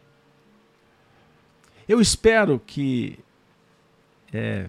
[1.89, 3.19] Eu espero que
[4.33, 4.69] é,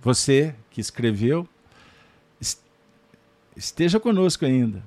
[0.00, 1.48] você que escreveu
[3.56, 4.82] esteja conosco ainda.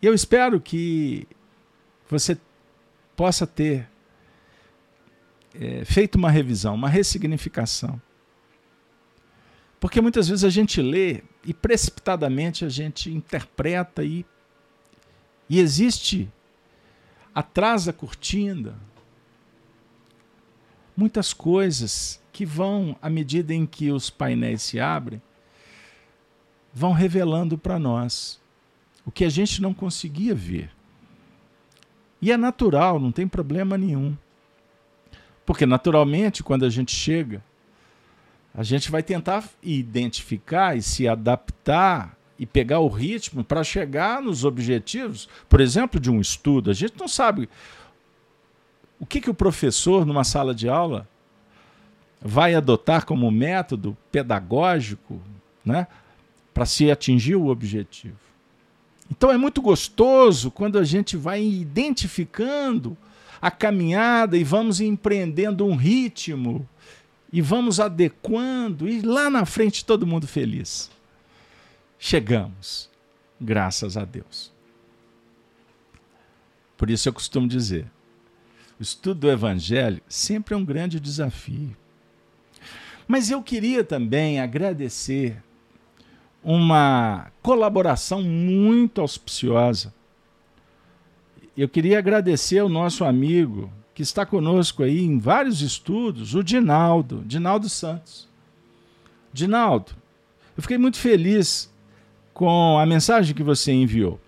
[0.00, 1.26] Eu espero que
[2.10, 2.36] você
[3.16, 3.88] possa ter
[5.54, 8.00] é, feito uma revisão, uma ressignificação.
[9.80, 14.24] Porque muitas vezes a gente lê e precipitadamente a gente interpreta e,
[15.48, 16.30] e existe
[17.34, 18.78] atrás da cortina
[20.96, 25.20] muitas coisas que vão, à medida em que os painéis se abrem,
[26.72, 28.40] vão revelando para nós
[29.04, 30.70] o que a gente não conseguia ver.
[32.20, 34.16] E é natural, não tem problema nenhum.
[35.44, 37.42] Porque, naturalmente, quando a gente chega
[38.54, 44.44] a gente vai tentar identificar e se adaptar e pegar o ritmo para chegar nos
[44.44, 46.70] objetivos, por exemplo, de um estudo.
[46.70, 47.48] A gente não sabe
[49.00, 51.08] o que, que o professor, numa sala de aula,
[52.20, 55.20] vai adotar como método pedagógico
[55.64, 55.86] né,
[56.52, 58.20] para se atingir o objetivo.
[59.10, 62.96] Então é muito gostoso quando a gente vai identificando
[63.42, 66.66] a caminhada e vamos empreendendo um ritmo
[67.32, 70.90] e vamos adequando, e lá na frente todo mundo feliz.
[71.98, 72.88] Chegamos,
[73.40, 74.52] graças a Deus.
[76.76, 77.90] Por isso eu costumo dizer:
[78.78, 81.76] o estudo do Evangelho sempre é um grande desafio.
[83.08, 85.42] Mas eu queria também agradecer
[86.44, 89.92] uma colaboração muito auspiciosa.
[91.56, 97.22] Eu queria agradecer ao nosso amigo que está conosco aí em vários estudos, o Dinaldo,
[97.26, 98.26] Dinaldo Santos.
[99.32, 99.92] Dinaldo,
[100.56, 101.70] eu fiquei muito feliz
[102.32, 104.18] com a mensagem que você enviou.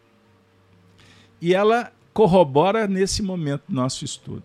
[1.41, 4.45] E ela corrobora nesse momento do nosso estudo.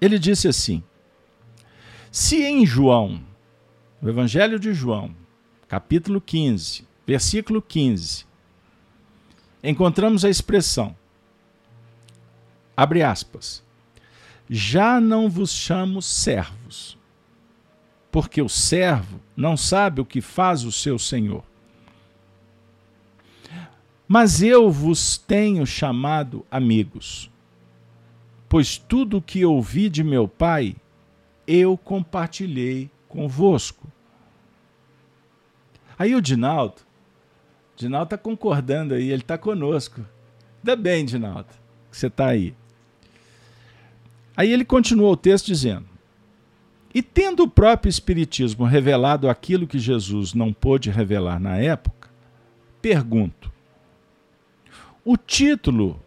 [0.00, 0.82] Ele disse assim:
[2.10, 3.20] Se em João,
[4.00, 5.14] no Evangelho de João,
[5.68, 8.24] capítulo 15, versículo 15,
[9.62, 10.96] encontramos a expressão,
[12.80, 13.62] abre aspas,
[14.48, 16.96] já não vos chamo servos,
[18.10, 21.44] porque o servo não sabe o que faz o seu senhor.
[24.08, 27.30] Mas eu vos tenho chamado amigos,
[28.48, 30.74] pois tudo o que ouvi de meu Pai,
[31.46, 33.86] eu compartilhei convosco.
[35.98, 36.80] Aí o Dinaldo,
[37.76, 40.00] Dinaldo está concordando aí, ele está conosco.
[40.60, 41.52] Ainda bem, Dinaldo,
[41.90, 42.54] que você está aí.
[44.36, 45.86] Aí ele continuou o texto dizendo:
[46.94, 52.08] E tendo o próprio Espiritismo revelado aquilo que Jesus não pôde revelar na época,
[52.80, 53.52] pergunto:
[55.04, 56.00] o título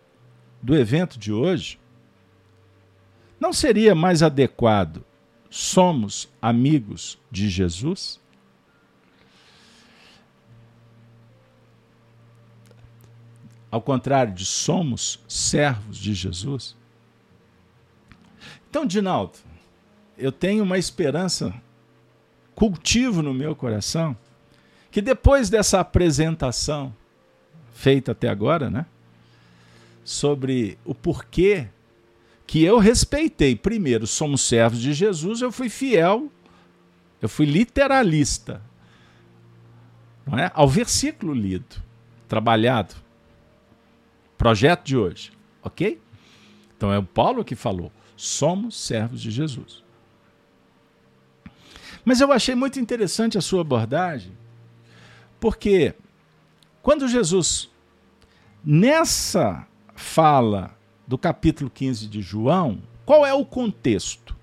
[0.62, 1.80] do evento de hoje
[3.40, 5.04] não seria mais adequado
[5.54, 8.20] somos amigos de Jesus?
[13.70, 16.76] Ao contrário de somos servos de Jesus?
[18.74, 19.34] Então, Dinaldo,
[20.18, 21.54] eu tenho uma esperança,
[22.56, 24.18] cultivo no meu coração,
[24.90, 26.92] que depois dessa apresentação
[27.72, 28.88] feita até agora, né?
[30.04, 31.68] Sobre o porquê
[32.48, 33.56] que eu respeitei.
[33.56, 36.32] Primeiro, somos servos de Jesus, eu fui fiel,
[37.22, 38.60] eu fui literalista
[40.26, 40.52] não é?
[40.56, 41.76] ao versículo lido,
[42.28, 42.96] trabalhado.
[44.36, 46.02] Projeto de hoje, ok?
[46.76, 47.92] Então é o Paulo que falou
[48.24, 49.84] somos servos de Jesus.
[52.06, 54.32] Mas eu achei muito interessante a sua abordagem,
[55.42, 55.94] porque
[56.82, 57.70] quando Jesus,
[58.64, 64.36] nessa fala do capítulo 15 de João, qual é o contexto?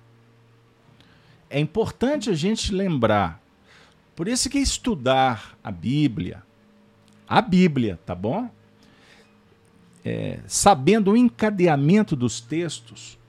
[1.49, 3.41] É importante a gente lembrar,
[4.15, 6.43] por isso que estudar a Bíblia,
[7.27, 8.47] a Bíblia, tá bom?
[10.05, 13.19] É, sabendo o encadeamento dos textos,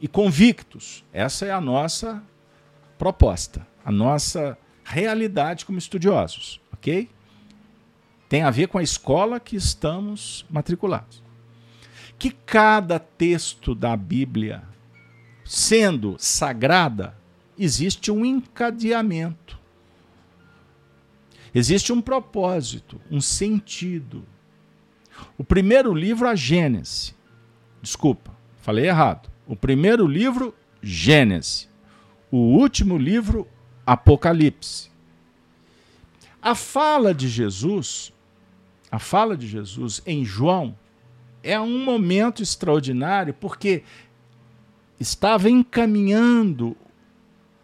[0.00, 1.04] e convictos.
[1.12, 2.22] Essa é a nossa
[2.96, 7.08] proposta, a nossa realidade como estudiosos, ok?
[8.28, 11.22] Tem a ver com a escola que estamos matriculados.
[12.18, 14.62] Que cada texto da Bíblia,
[15.44, 17.16] sendo sagrada,
[17.56, 19.58] existe um encadeamento.
[21.54, 24.24] Existe um propósito, um sentido.
[25.36, 27.14] O primeiro livro, a Gênesis.
[27.80, 29.30] Desculpa, falei errado.
[29.48, 31.66] O primeiro livro, Gênesis.
[32.30, 33.48] O último livro,
[33.86, 34.90] Apocalipse.
[36.42, 38.12] A fala de Jesus,
[38.90, 40.76] a fala de Jesus em João,
[41.42, 43.82] é um momento extraordinário porque
[45.00, 46.76] estava encaminhando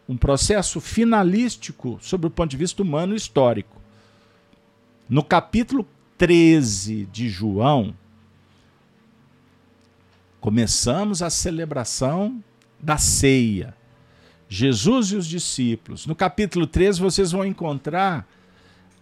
[0.08, 3.78] um processo finalístico sobre o ponto de vista humano histórico.
[5.06, 7.94] No capítulo 13 de João,
[10.44, 12.44] começamos a celebração
[12.78, 13.74] da ceia.
[14.46, 16.06] Jesus e os discípulos.
[16.06, 18.28] No capítulo 13 vocês vão encontrar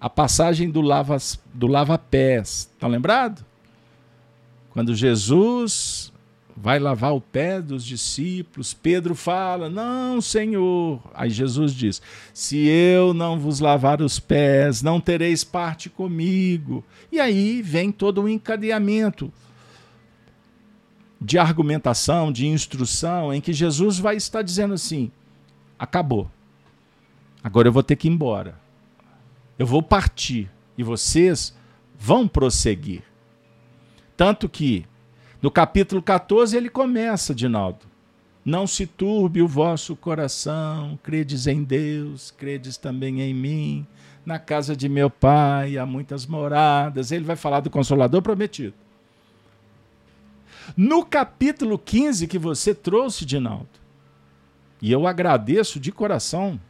[0.00, 1.16] a passagem do lava,
[1.52, 2.70] do lava-pés.
[2.72, 3.44] Estão lembrados?
[4.70, 6.12] Quando Jesus
[6.56, 11.02] vai lavar o pé dos discípulos, Pedro fala: Não, Senhor.
[11.12, 12.00] Aí Jesus diz:
[12.32, 16.84] Se eu não vos lavar os pés, não tereis parte comigo.
[17.10, 19.32] E aí vem todo o um encadeamento
[21.22, 25.10] de argumentação, de instrução, em que Jesus vai estar dizendo assim:
[25.78, 26.30] acabou.
[27.42, 28.60] Agora eu vou ter que ir embora.
[29.58, 31.56] Eu vou partir e vocês
[31.98, 33.02] vão prosseguir.
[34.16, 34.84] Tanto que
[35.40, 37.86] no capítulo 14 ele começa, Dinaldo.
[38.44, 43.86] Não se turbe o vosso coração, credes em Deus, credes também em mim.
[44.26, 47.12] Na casa de meu pai há muitas moradas.
[47.12, 48.74] Ele vai falar do consolador prometido.
[50.76, 53.68] No capítulo 15 que você trouxe, Dinaldo,
[54.80, 56.60] e eu agradeço de coração,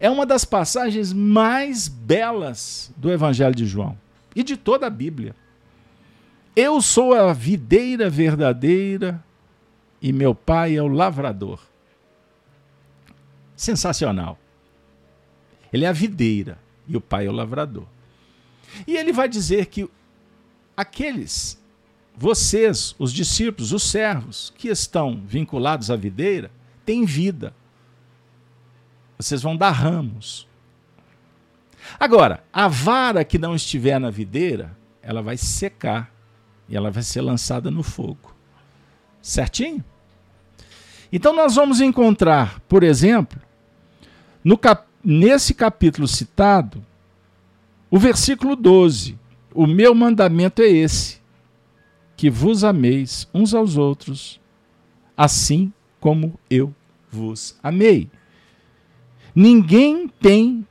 [0.00, 3.98] é uma das passagens mais belas do Evangelho de João
[4.34, 5.34] e de toda a Bíblia.
[6.54, 9.22] Eu sou a videira verdadeira
[10.00, 11.60] e meu pai é o lavrador.
[13.56, 14.38] Sensacional.
[15.72, 17.86] Ele é a videira e o pai é o lavrador.
[18.86, 19.88] E ele vai dizer que
[20.76, 21.57] aqueles
[22.18, 26.50] vocês, os discípulos, os servos que estão vinculados à videira,
[26.84, 27.54] têm vida.
[29.16, 30.48] Vocês vão dar ramos.
[31.98, 36.12] Agora, a vara que não estiver na videira, ela vai secar
[36.68, 38.34] e ela vai ser lançada no fogo.
[39.22, 39.84] Certinho?
[41.12, 43.40] Então nós vamos encontrar, por exemplo,
[44.60, 46.84] cap nesse capítulo citado,
[47.88, 49.16] o versículo 12,
[49.54, 51.17] o meu mandamento é esse:
[52.18, 54.40] que vos ameis uns aos outros,
[55.16, 56.74] assim como eu
[57.08, 58.10] vos amei.
[59.32, 60.66] Ninguém tem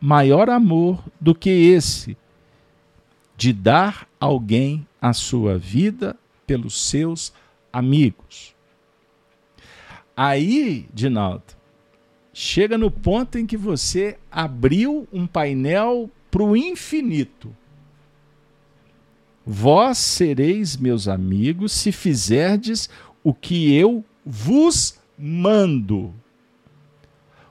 [0.00, 2.16] maior amor do que esse,
[3.36, 6.16] de dar alguém a sua vida
[6.46, 7.32] pelos seus
[7.72, 8.54] amigos.
[10.16, 11.56] Aí, Dinaldo,
[12.32, 17.52] chega no ponto em que você abriu um painel para o infinito.
[19.46, 22.88] Vós sereis meus amigos se fizerdes
[23.22, 26.14] o que eu vos mando.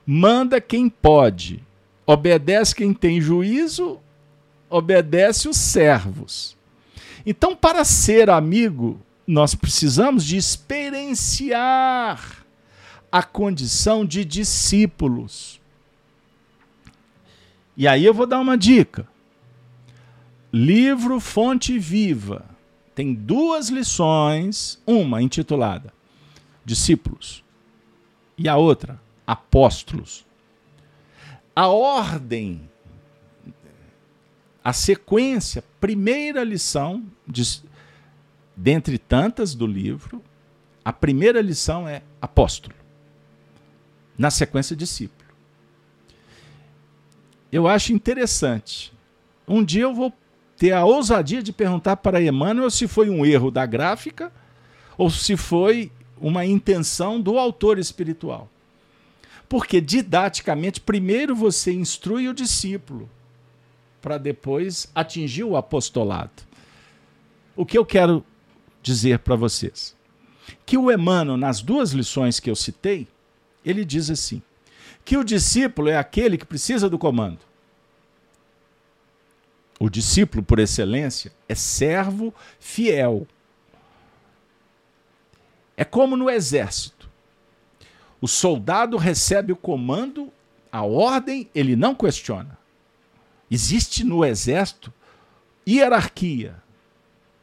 [0.06, 1.62] Manda quem pode,
[2.04, 4.00] obedece quem tem juízo,
[4.68, 6.56] obedece os servos.
[7.24, 12.44] Então, para ser amigo, nós precisamos de experienciar
[13.10, 15.60] a condição de discípulos.
[17.76, 19.06] E aí eu vou dar uma dica.
[20.56, 22.48] Livro Fonte Viva
[22.94, 25.92] tem duas lições, uma intitulada
[26.64, 27.42] Discípulos
[28.38, 30.24] e a outra Apóstolos.
[31.56, 32.70] A ordem,
[34.62, 37.42] a sequência, primeira lição, de,
[38.56, 40.22] dentre tantas do livro,
[40.84, 42.76] a primeira lição é apóstolo.
[44.16, 45.30] Na sequência, discípulo.
[47.50, 48.92] Eu acho interessante.
[49.48, 50.12] Um dia eu vou
[50.56, 54.32] ter a ousadia de perguntar para Emmanuel se foi um erro da gráfica
[54.96, 58.48] ou se foi uma intenção do autor espiritual.
[59.48, 63.10] Porque didaticamente, primeiro você instrui o discípulo
[64.00, 66.42] para depois atingir o apostolado.
[67.56, 68.24] O que eu quero
[68.82, 69.96] dizer para vocês?
[70.66, 73.08] Que o Emmanuel, nas duas lições que eu citei,
[73.64, 74.42] ele diz assim:
[75.04, 77.38] que o discípulo é aquele que precisa do comando.
[79.84, 83.26] O discípulo, por excelência, é servo fiel.
[85.76, 87.06] É como no exército.
[88.18, 90.32] O soldado recebe o comando,
[90.72, 92.56] a ordem, ele não questiona.
[93.50, 94.90] Existe no exército
[95.68, 96.56] hierarquia.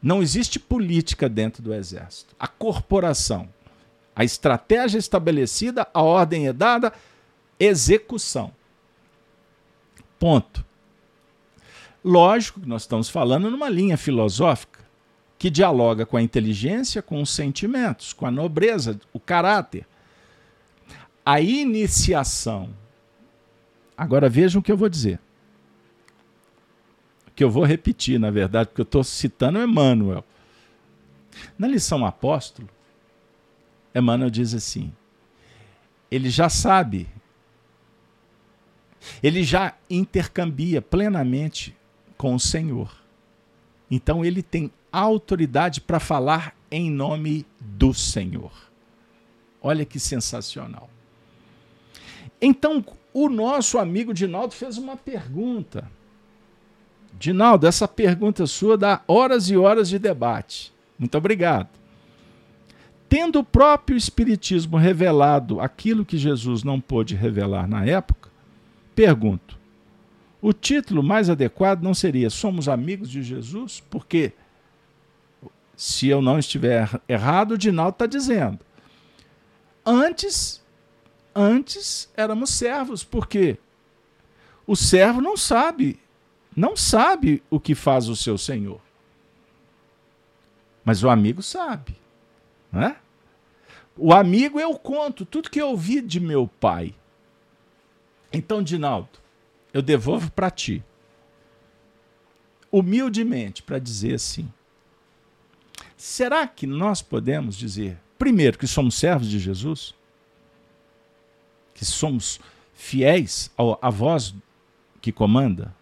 [0.01, 2.35] Não existe política dentro do exército.
[2.39, 3.47] A corporação.
[4.15, 6.91] A estratégia estabelecida, a ordem é dada,
[7.59, 8.51] execução.
[10.17, 10.70] Ponto.
[12.03, 14.81] Lógico que nós estamos falando numa linha filosófica
[15.37, 19.87] que dialoga com a inteligência, com os sentimentos, com a nobreza, o caráter.
[21.25, 22.69] A iniciação.
[23.97, 25.19] Agora vejam o que eu vou dizer.
[27.27, 30.23] O que eu vou repetir, na verdade, porque eu estou citando Emmanuel.
[31.57, 32.69] Na lição apóstolo,
[33.95, 34.93] Emmanuel diz assim:
[36.11, 37.07] ele já sabe,
[39.23, 41.75] ele já intercambia plenamente
[42.21, 42.95] com o Senhor.
[43.89, 48.51] Então ele tem autoridade para falar em nome do Senhor.
[49.59, 50.87] Olha que sensacional.
[52.39, 55.89] Então, o nosso amigo Dinaldo fez uma pergunta.
[57.17, 60.71] Dinaldo, essa pergunta sua dá horas e horas de debate.
[60.99, 61.69] Muito obrigado.
[63.09, 68.29] Tendo o próprio Espiritismo revelado aquilo que Jesus não pôde revelar na época,
[68.93, 69.60] pergunto:
[70.41, 73.79] o título mais adequado não seria Somos Amigos de Jesus?
[73.89, 74.33] Porque,
[75.75, 78.59] se eu não estiver errado, o Dinaldo está dizendo.
[79.85, 80.63] Antes,
[81.35, 83.57] antes éramos servos, porque
[84.65, 85.99] o servo não sabe,
[86.55, 88.81] não sabe o que faz o seu senhor.
[90.83, 91.95] Mas o amigo sabe.
[92.71, 92.95] Né?
[93.95, 96.95] O amigo eu conto tudo que eu ouvi de meu pai.
[98.33, 99.20] Então, Dinaldo,
[99.73, 100.83] eu devolvo para ti.
[102.71, 104.51] Humildemente, para dizer assim:
[105.97, 109.93] será que nós podemos dizer, primeiro, que somos servos de Jesus?
[111.73, 112.39] Que somos
[112.73, 113.51] fiéis
[113.81, 114.33] à voz
[115.01, 115.75] que comanda?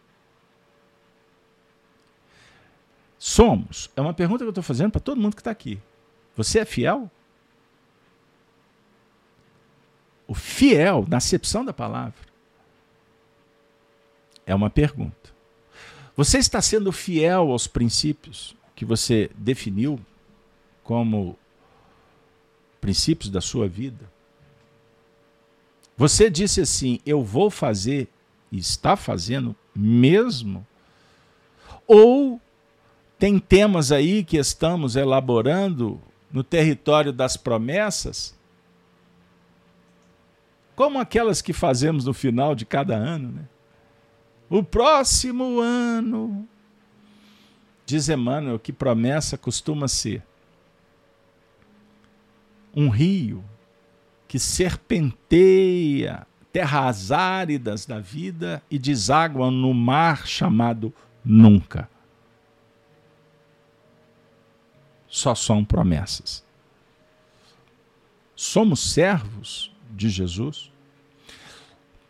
[3.17, 3.91] Somos.
[3.95, 5.79] É uma pergunta que eu estou fazendo para todo mundo que está aqui.
[6.35, 7.11] Você é fiel?
[10.25, 12.28] O fiel, na acepção da palavra,
[14.49, 15.29] é uma pergunta.
[16.17, 19.99] Você está sendo fiel aos princípios que você definiu
[20.83, 21.37] como
[22.81, 24.11] princípios da sua vida?
[25.95, 28.07] Você disse assim: Eu vou fazer
[28.51, 30.65] e está fazendo mesmo?
[31.85, 32.41] Ou
[33.19, 38.35] tem temas aí que estamos elaborando no território das promessas,
[40.75, 43.47] como aquelas que fazemos no final de cada ano, né?
[44.49, 46.47] O próximo ano.
[47.85, 50.23] Diz Emmanuel que promessa costuma ser
[52.75, 53.43] um rio
[54.27, 60.93] que serpenteia terras áridas da vida e deságua no mar chamado
[61.23, 61.89] nunca.
[65.07, 66.43] Só são promessas.
[68.35, 70.71] Somos servos de Jesus?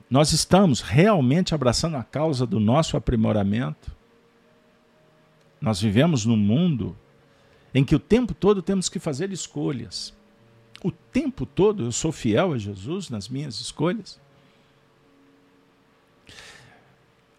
[0.09, 3.95] Nós estamos realmente abraçando a causa do nosso aprimoramento?
[5.61, 6.97] Nós vivemos num mundo
[7.73, 10.13] em que o tempo todo temos que fazer escolhas.
[10.83, 14.19] O tempo todo eu sou fiel a Jesus nas minhas escolhas?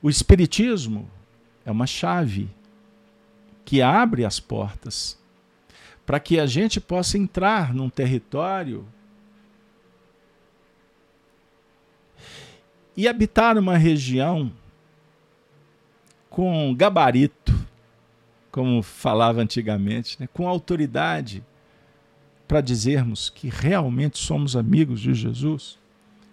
[0.00, 1.10] O Espiritismo
[1.64, 2.48] é uma chave
[3.64, 5.18] que abre as portas
[6.06, 8.86] para que a gente possa entrar num território
[13.00, 14.52] e habitar uma região
[16.28, 17.58] com gabarito,
[18.52, 20.28] como falava antigamente, né?
[20.34, 21.42] com autoridade
[22.46, 25.78] para dizermos que realmente somos amigos de Jesus?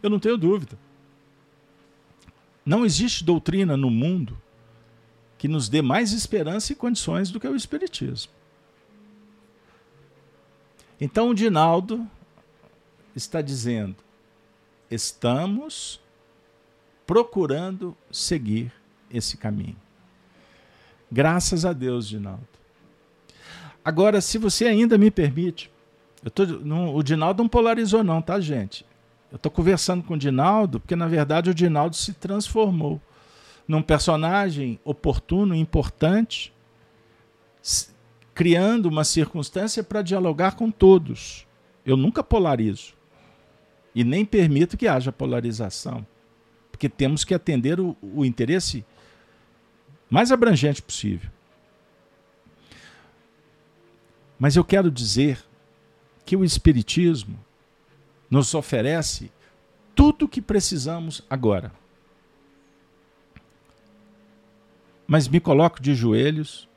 [0.03, 0.77] Eu não tenho dúvida.
[2.65, 4.37] Não existe doutrina no mundo
[5.37, 8.33] que nos dê mais esperança e condições do que o Espiritismo.
[10.99, 12.05] Então o Dinaldo
[13.15, 13.95] está dizendo:
[14.91, 16.05] estamos
[17.07, 18.71] procurando seguir
[19.09, 19.77] esse caminho.
[21.09, 22.45] Graças a Deus, Dinaldo.
[23.83, 25.71] Agora, se você ainda me permite,
[26.33, 28.85] tô, não, o Dinaldo não polarizou, não, tá, gente?
[29.31, 33.01] Eu estou conversando com o Dinaldo porque, na verdade, o Dinaldo se transformou
[33.65, 36.53] num personagem oportuno, importante,
[38.33, 41.47] criando uma circunstância para dialogar com todos.
[41.85, 42.93] Eu nunca polarizo.
[43.95, 46.05] E nem permito que haja polarização.
[46.77, 48.85] Porque temos que atender o, o interesse
[50.07, 51.27] mais abrangente possível.
[54.37, 55.43] Mas eu quero dizer
[56.23, 57.43] que o Espiritismo
[58.29, 59.31] nos oferece
[59.95, 61.71] tudo o que precisamos agora.
[65.07, 66.69] Mas me coloco de joelhos,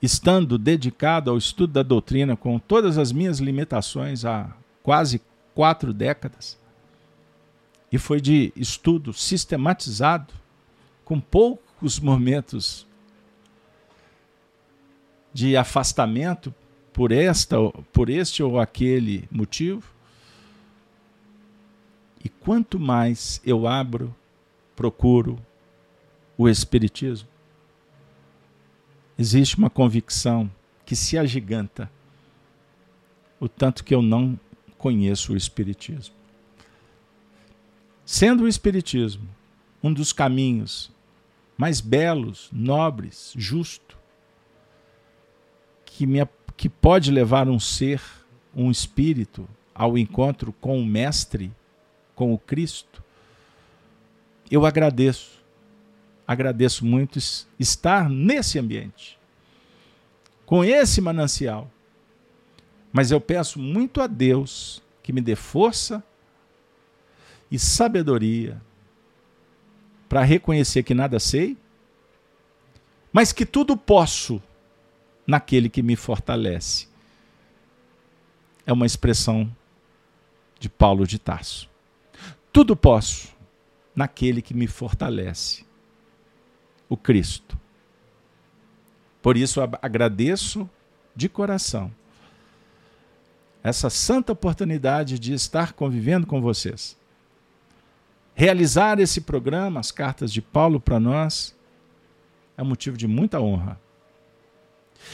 [0.00, 5.20] estando dedicado ao estudo da doutrina com todas as minhas limitações há quase
[5.52, 6.56] quatro décadas,
[7.90, 10.34] e foi de estudo sistematizado,
[11.04, 12.86] com poucos momentos
[15.32, 16.54] de afastamento
[16.92, 17.56] por esta,
[17.92, 19.94] por este ou aquele motivo,
[22.22, 24.14] e quanto mais eu abro,
[24.74, 25.38] procuro
[26.36, 27.28] o Espiritismo,
[29.16, 30.50] existe uma convicção
[30.84, 31.90] que se agiganta,
[33.40, 34.38] o tanto que eu não
[34.76, 36.17] conheço o Espiritismo.
[38.10, 39.28] Sendo o Espiritismo
[39.82, 40.90] um dos caminhos
[41.58, 43.98] mais belos, nobres, justo,
[45.84, 48.00] que, me, que pode levar um ser,
[48.56, 51.52] um espírito, ao encontro com o Mestre
[52.14, 53.04] com o Cristo,
[54.50, 55.44] eu agradeço,
[56.26, 57.18] agradeço muito
[57.58, 59.18] estar nesse ambiente,
[60.46, 61.70] com esse manancial.
[62.90, 66.02] Mas eu peço muito a Deus que me dê força
[67.50, 68.60] e sabedoria
[70.08, 71.56] para reconhecer que nada sei,
[73.12, 74.42] mas que tudo posso
[75.26, 76.88] naquele que me fortalece.
[78.66, 79.50] É uma expressão
[80.58, 81.68] de Paulo de Tarso.
[82.52, 83.34] Tudo posso
[83.94, 85.64] naquele que me fortalece,
[86.88, 87.58] o Cristo.
[89.20, 90.68] Por isso agradeço
[91.14, 91.92] de coração
[93.62, 96.97] essa santa oportunidade de estar convivendo com vocês.
[98.38, 101.56] Realizar esse programa, as cartas de Paulo para nós,
[102.56, 103.80] é motivo de muita honra.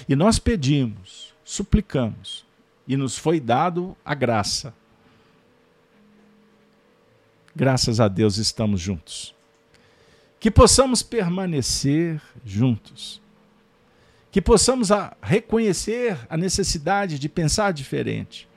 [0.07, 2.45] E nós pedimos, suplicamos,
[2.87, 4.75] e nos foi dado a graça
[7.55, 9.35] graças a Deus estamos juntos.
[10.41, 13.23] Que possamos permanecer juntos.
[14.31, 18.49] Que possamos a reconhecer a necessidade de pensar diferente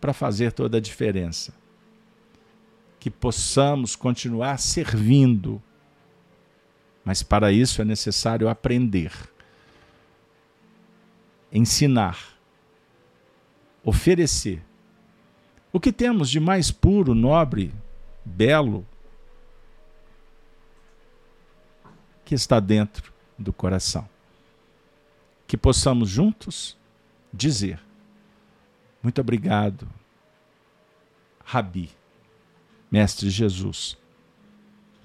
[0.00, 1.52] para fazer toda a diferença.
[2.98, 5.62] Que possamos continuar servindo,
[7.04, 9.12] mas para isso é necessário aprender,
[11.52, 12.18] ensinar,
[13.84, 14.62] oferecer.
[15.72, 17.72] O que temos de mais puro, nobre,
[18.24, 18.86] belo,
[22.24, 24.08] que está dentro do coração.
[25.46, 26.76] Que possamos juntos
[27.32, 27.80] dizer:
[29.02, 29.88] muito obrigado
[31.48, 31.88] Rabi,
[32.90, 33.96] Mestre Jesus.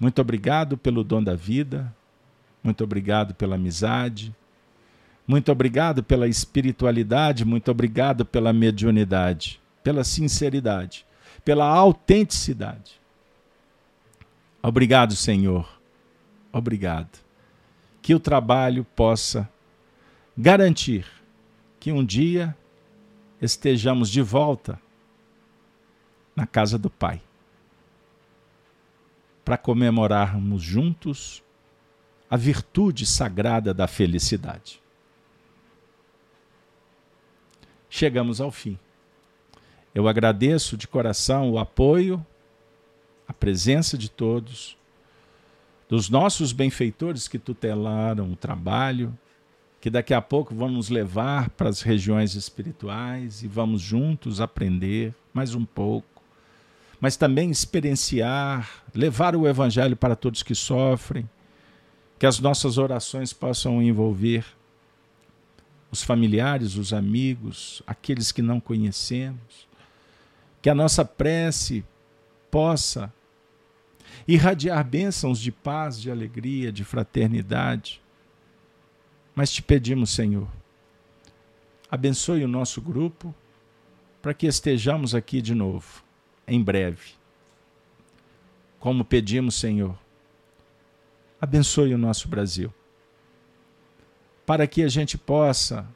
[0.00, 1.94] Muito obrigado pelo dom da vida,
[2.62, 4.34] muito obrigado pela amizade,
[5.26, 11.06] muito obrigado pela espiritualidade, muito obrigado pela mediunidade, pela sinceridade,
[11.44, 13.00] pela autenticidade.
[14.62, 15.68] Obrigado, Senhor.
[16.52, 17.18] Obrigado.
[18.00, 19.48] Que o trabalho possa
[20.36, 21.06] garantir
[21.78, 22.56] que um dia
[23.40, 24.80] estejamos de volta
[26.34, 27.20] na casa do Pai
[29.44, 31.42] para comemorarmos juntos
[32.30, 34.80] a virtude sagrada da felicidade.
[37.88, 38.78] Chegamos ao fim.
[39.94, 42.24] Eu agradeço de coração o apoio,
[43.28, 44.76] a presença de todos,
[45.88, 49.16] dos nossos benfeitores que tutelaram o trabalho,
[49.80, 55.14] que daqui a pouco vão nos levar para as regiões espirituais e vamos juntos aprender
[55.32, 56.13] mais um pouco
[57.04, 61.28] mas também experienciar, levar o Evangelho para todos que sofrem,
[62.18, 64.46] que as nossas orações possam envolver
[65.90, 69.68] os familiares, os amigos, aqueles que não conhecemos,
[70.62, 71.84] que a nossa prece
[72.50, 73.12] possa
[74.26, 78.00] irradiar bênçãos de paz, de alegria, de fraternidade.
[79.34, 80.48] Mas te pedimos, Senhor,
[81.90, 83.34] abençoe o nosso grupo
[84.22, 86.03] para que estejamos aqui de novo
[86.46, 87.14] em breve.
[88.78, 89.98] Como pedimos, Senhor,
[91.40, 92.72] abençoe o nosso Brasil,
[94.44, 95.88] para que a gente possa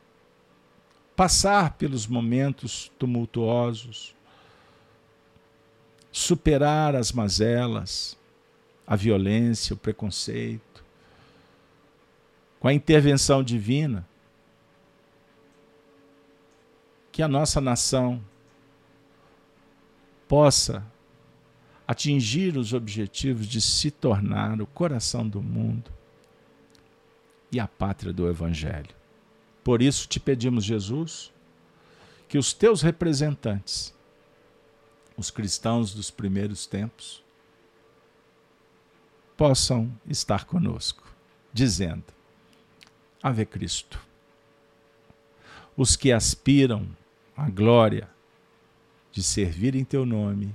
[1.15, 4.15] passar pelos momentos tumultuosos,
[6.13, 8.17] superar as mazelas,
[8.87, 10.85] a violência, o preconceito,
[12.59, 14.07] com a intervenção divina,
[17.13, 18.25] que a nossa nação
[20.29, 20.85] possa
[21.87, 25.91] atingir os objetivos de se tornar o coração do mundo
[27.51, 28.95] e a pátria do Evangelho.
[29.65, 31.33] Por isso te pedimos, Jesus,
[32.29, 33.95] que os teus representantes,
[35.17, 37.25] os cristãos dos primeiros tempos,
[39.35, 41.11] possam estar conosco,
[41.53, 42.05] dizendo:
[43.23, 43.99] Ave Cristo.
[45.77, 46.89] Os que aspiram
[47.37, 48.11] à glória,
[49.19, 50.55] de servir em teu nome,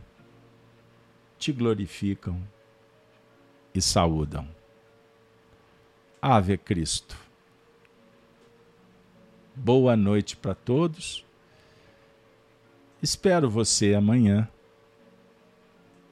[1.38, 2.42] te glorificam
[3.76, 4.48] e saúdam.
[6.22, 7.18] Ave Cristo.
[9.54, 11.26] Boa noite para todos.
[13.02, 14.48] Espero você amanhã,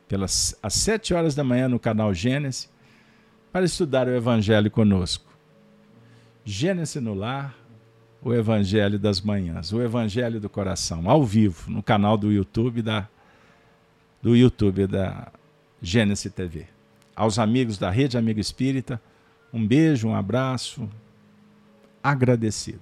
[0.10, 2.70] pelas às sete horas da manhã no canal Gênesis,
[3.50, 5.32] para estudar o Evangelho conosco.
[6.44, 7.56] Gênesis no lar,
[8.22, 13.08] o Evangelho das Manhãs, o Evangelho do Coração, ao vivo, no canal do YouTube da,
[14.22, 15.32] do YouTube da
[15.82, 16.68] Gênesis TV.
[17.16, 19.02] Aos amigos da Rede Amigo Espírita,
[19.52, 20.88] um beijo, um abraço,
[22.04, 22.80] agradecido.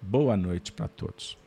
[0.00, 1.43] Boa noite para todos.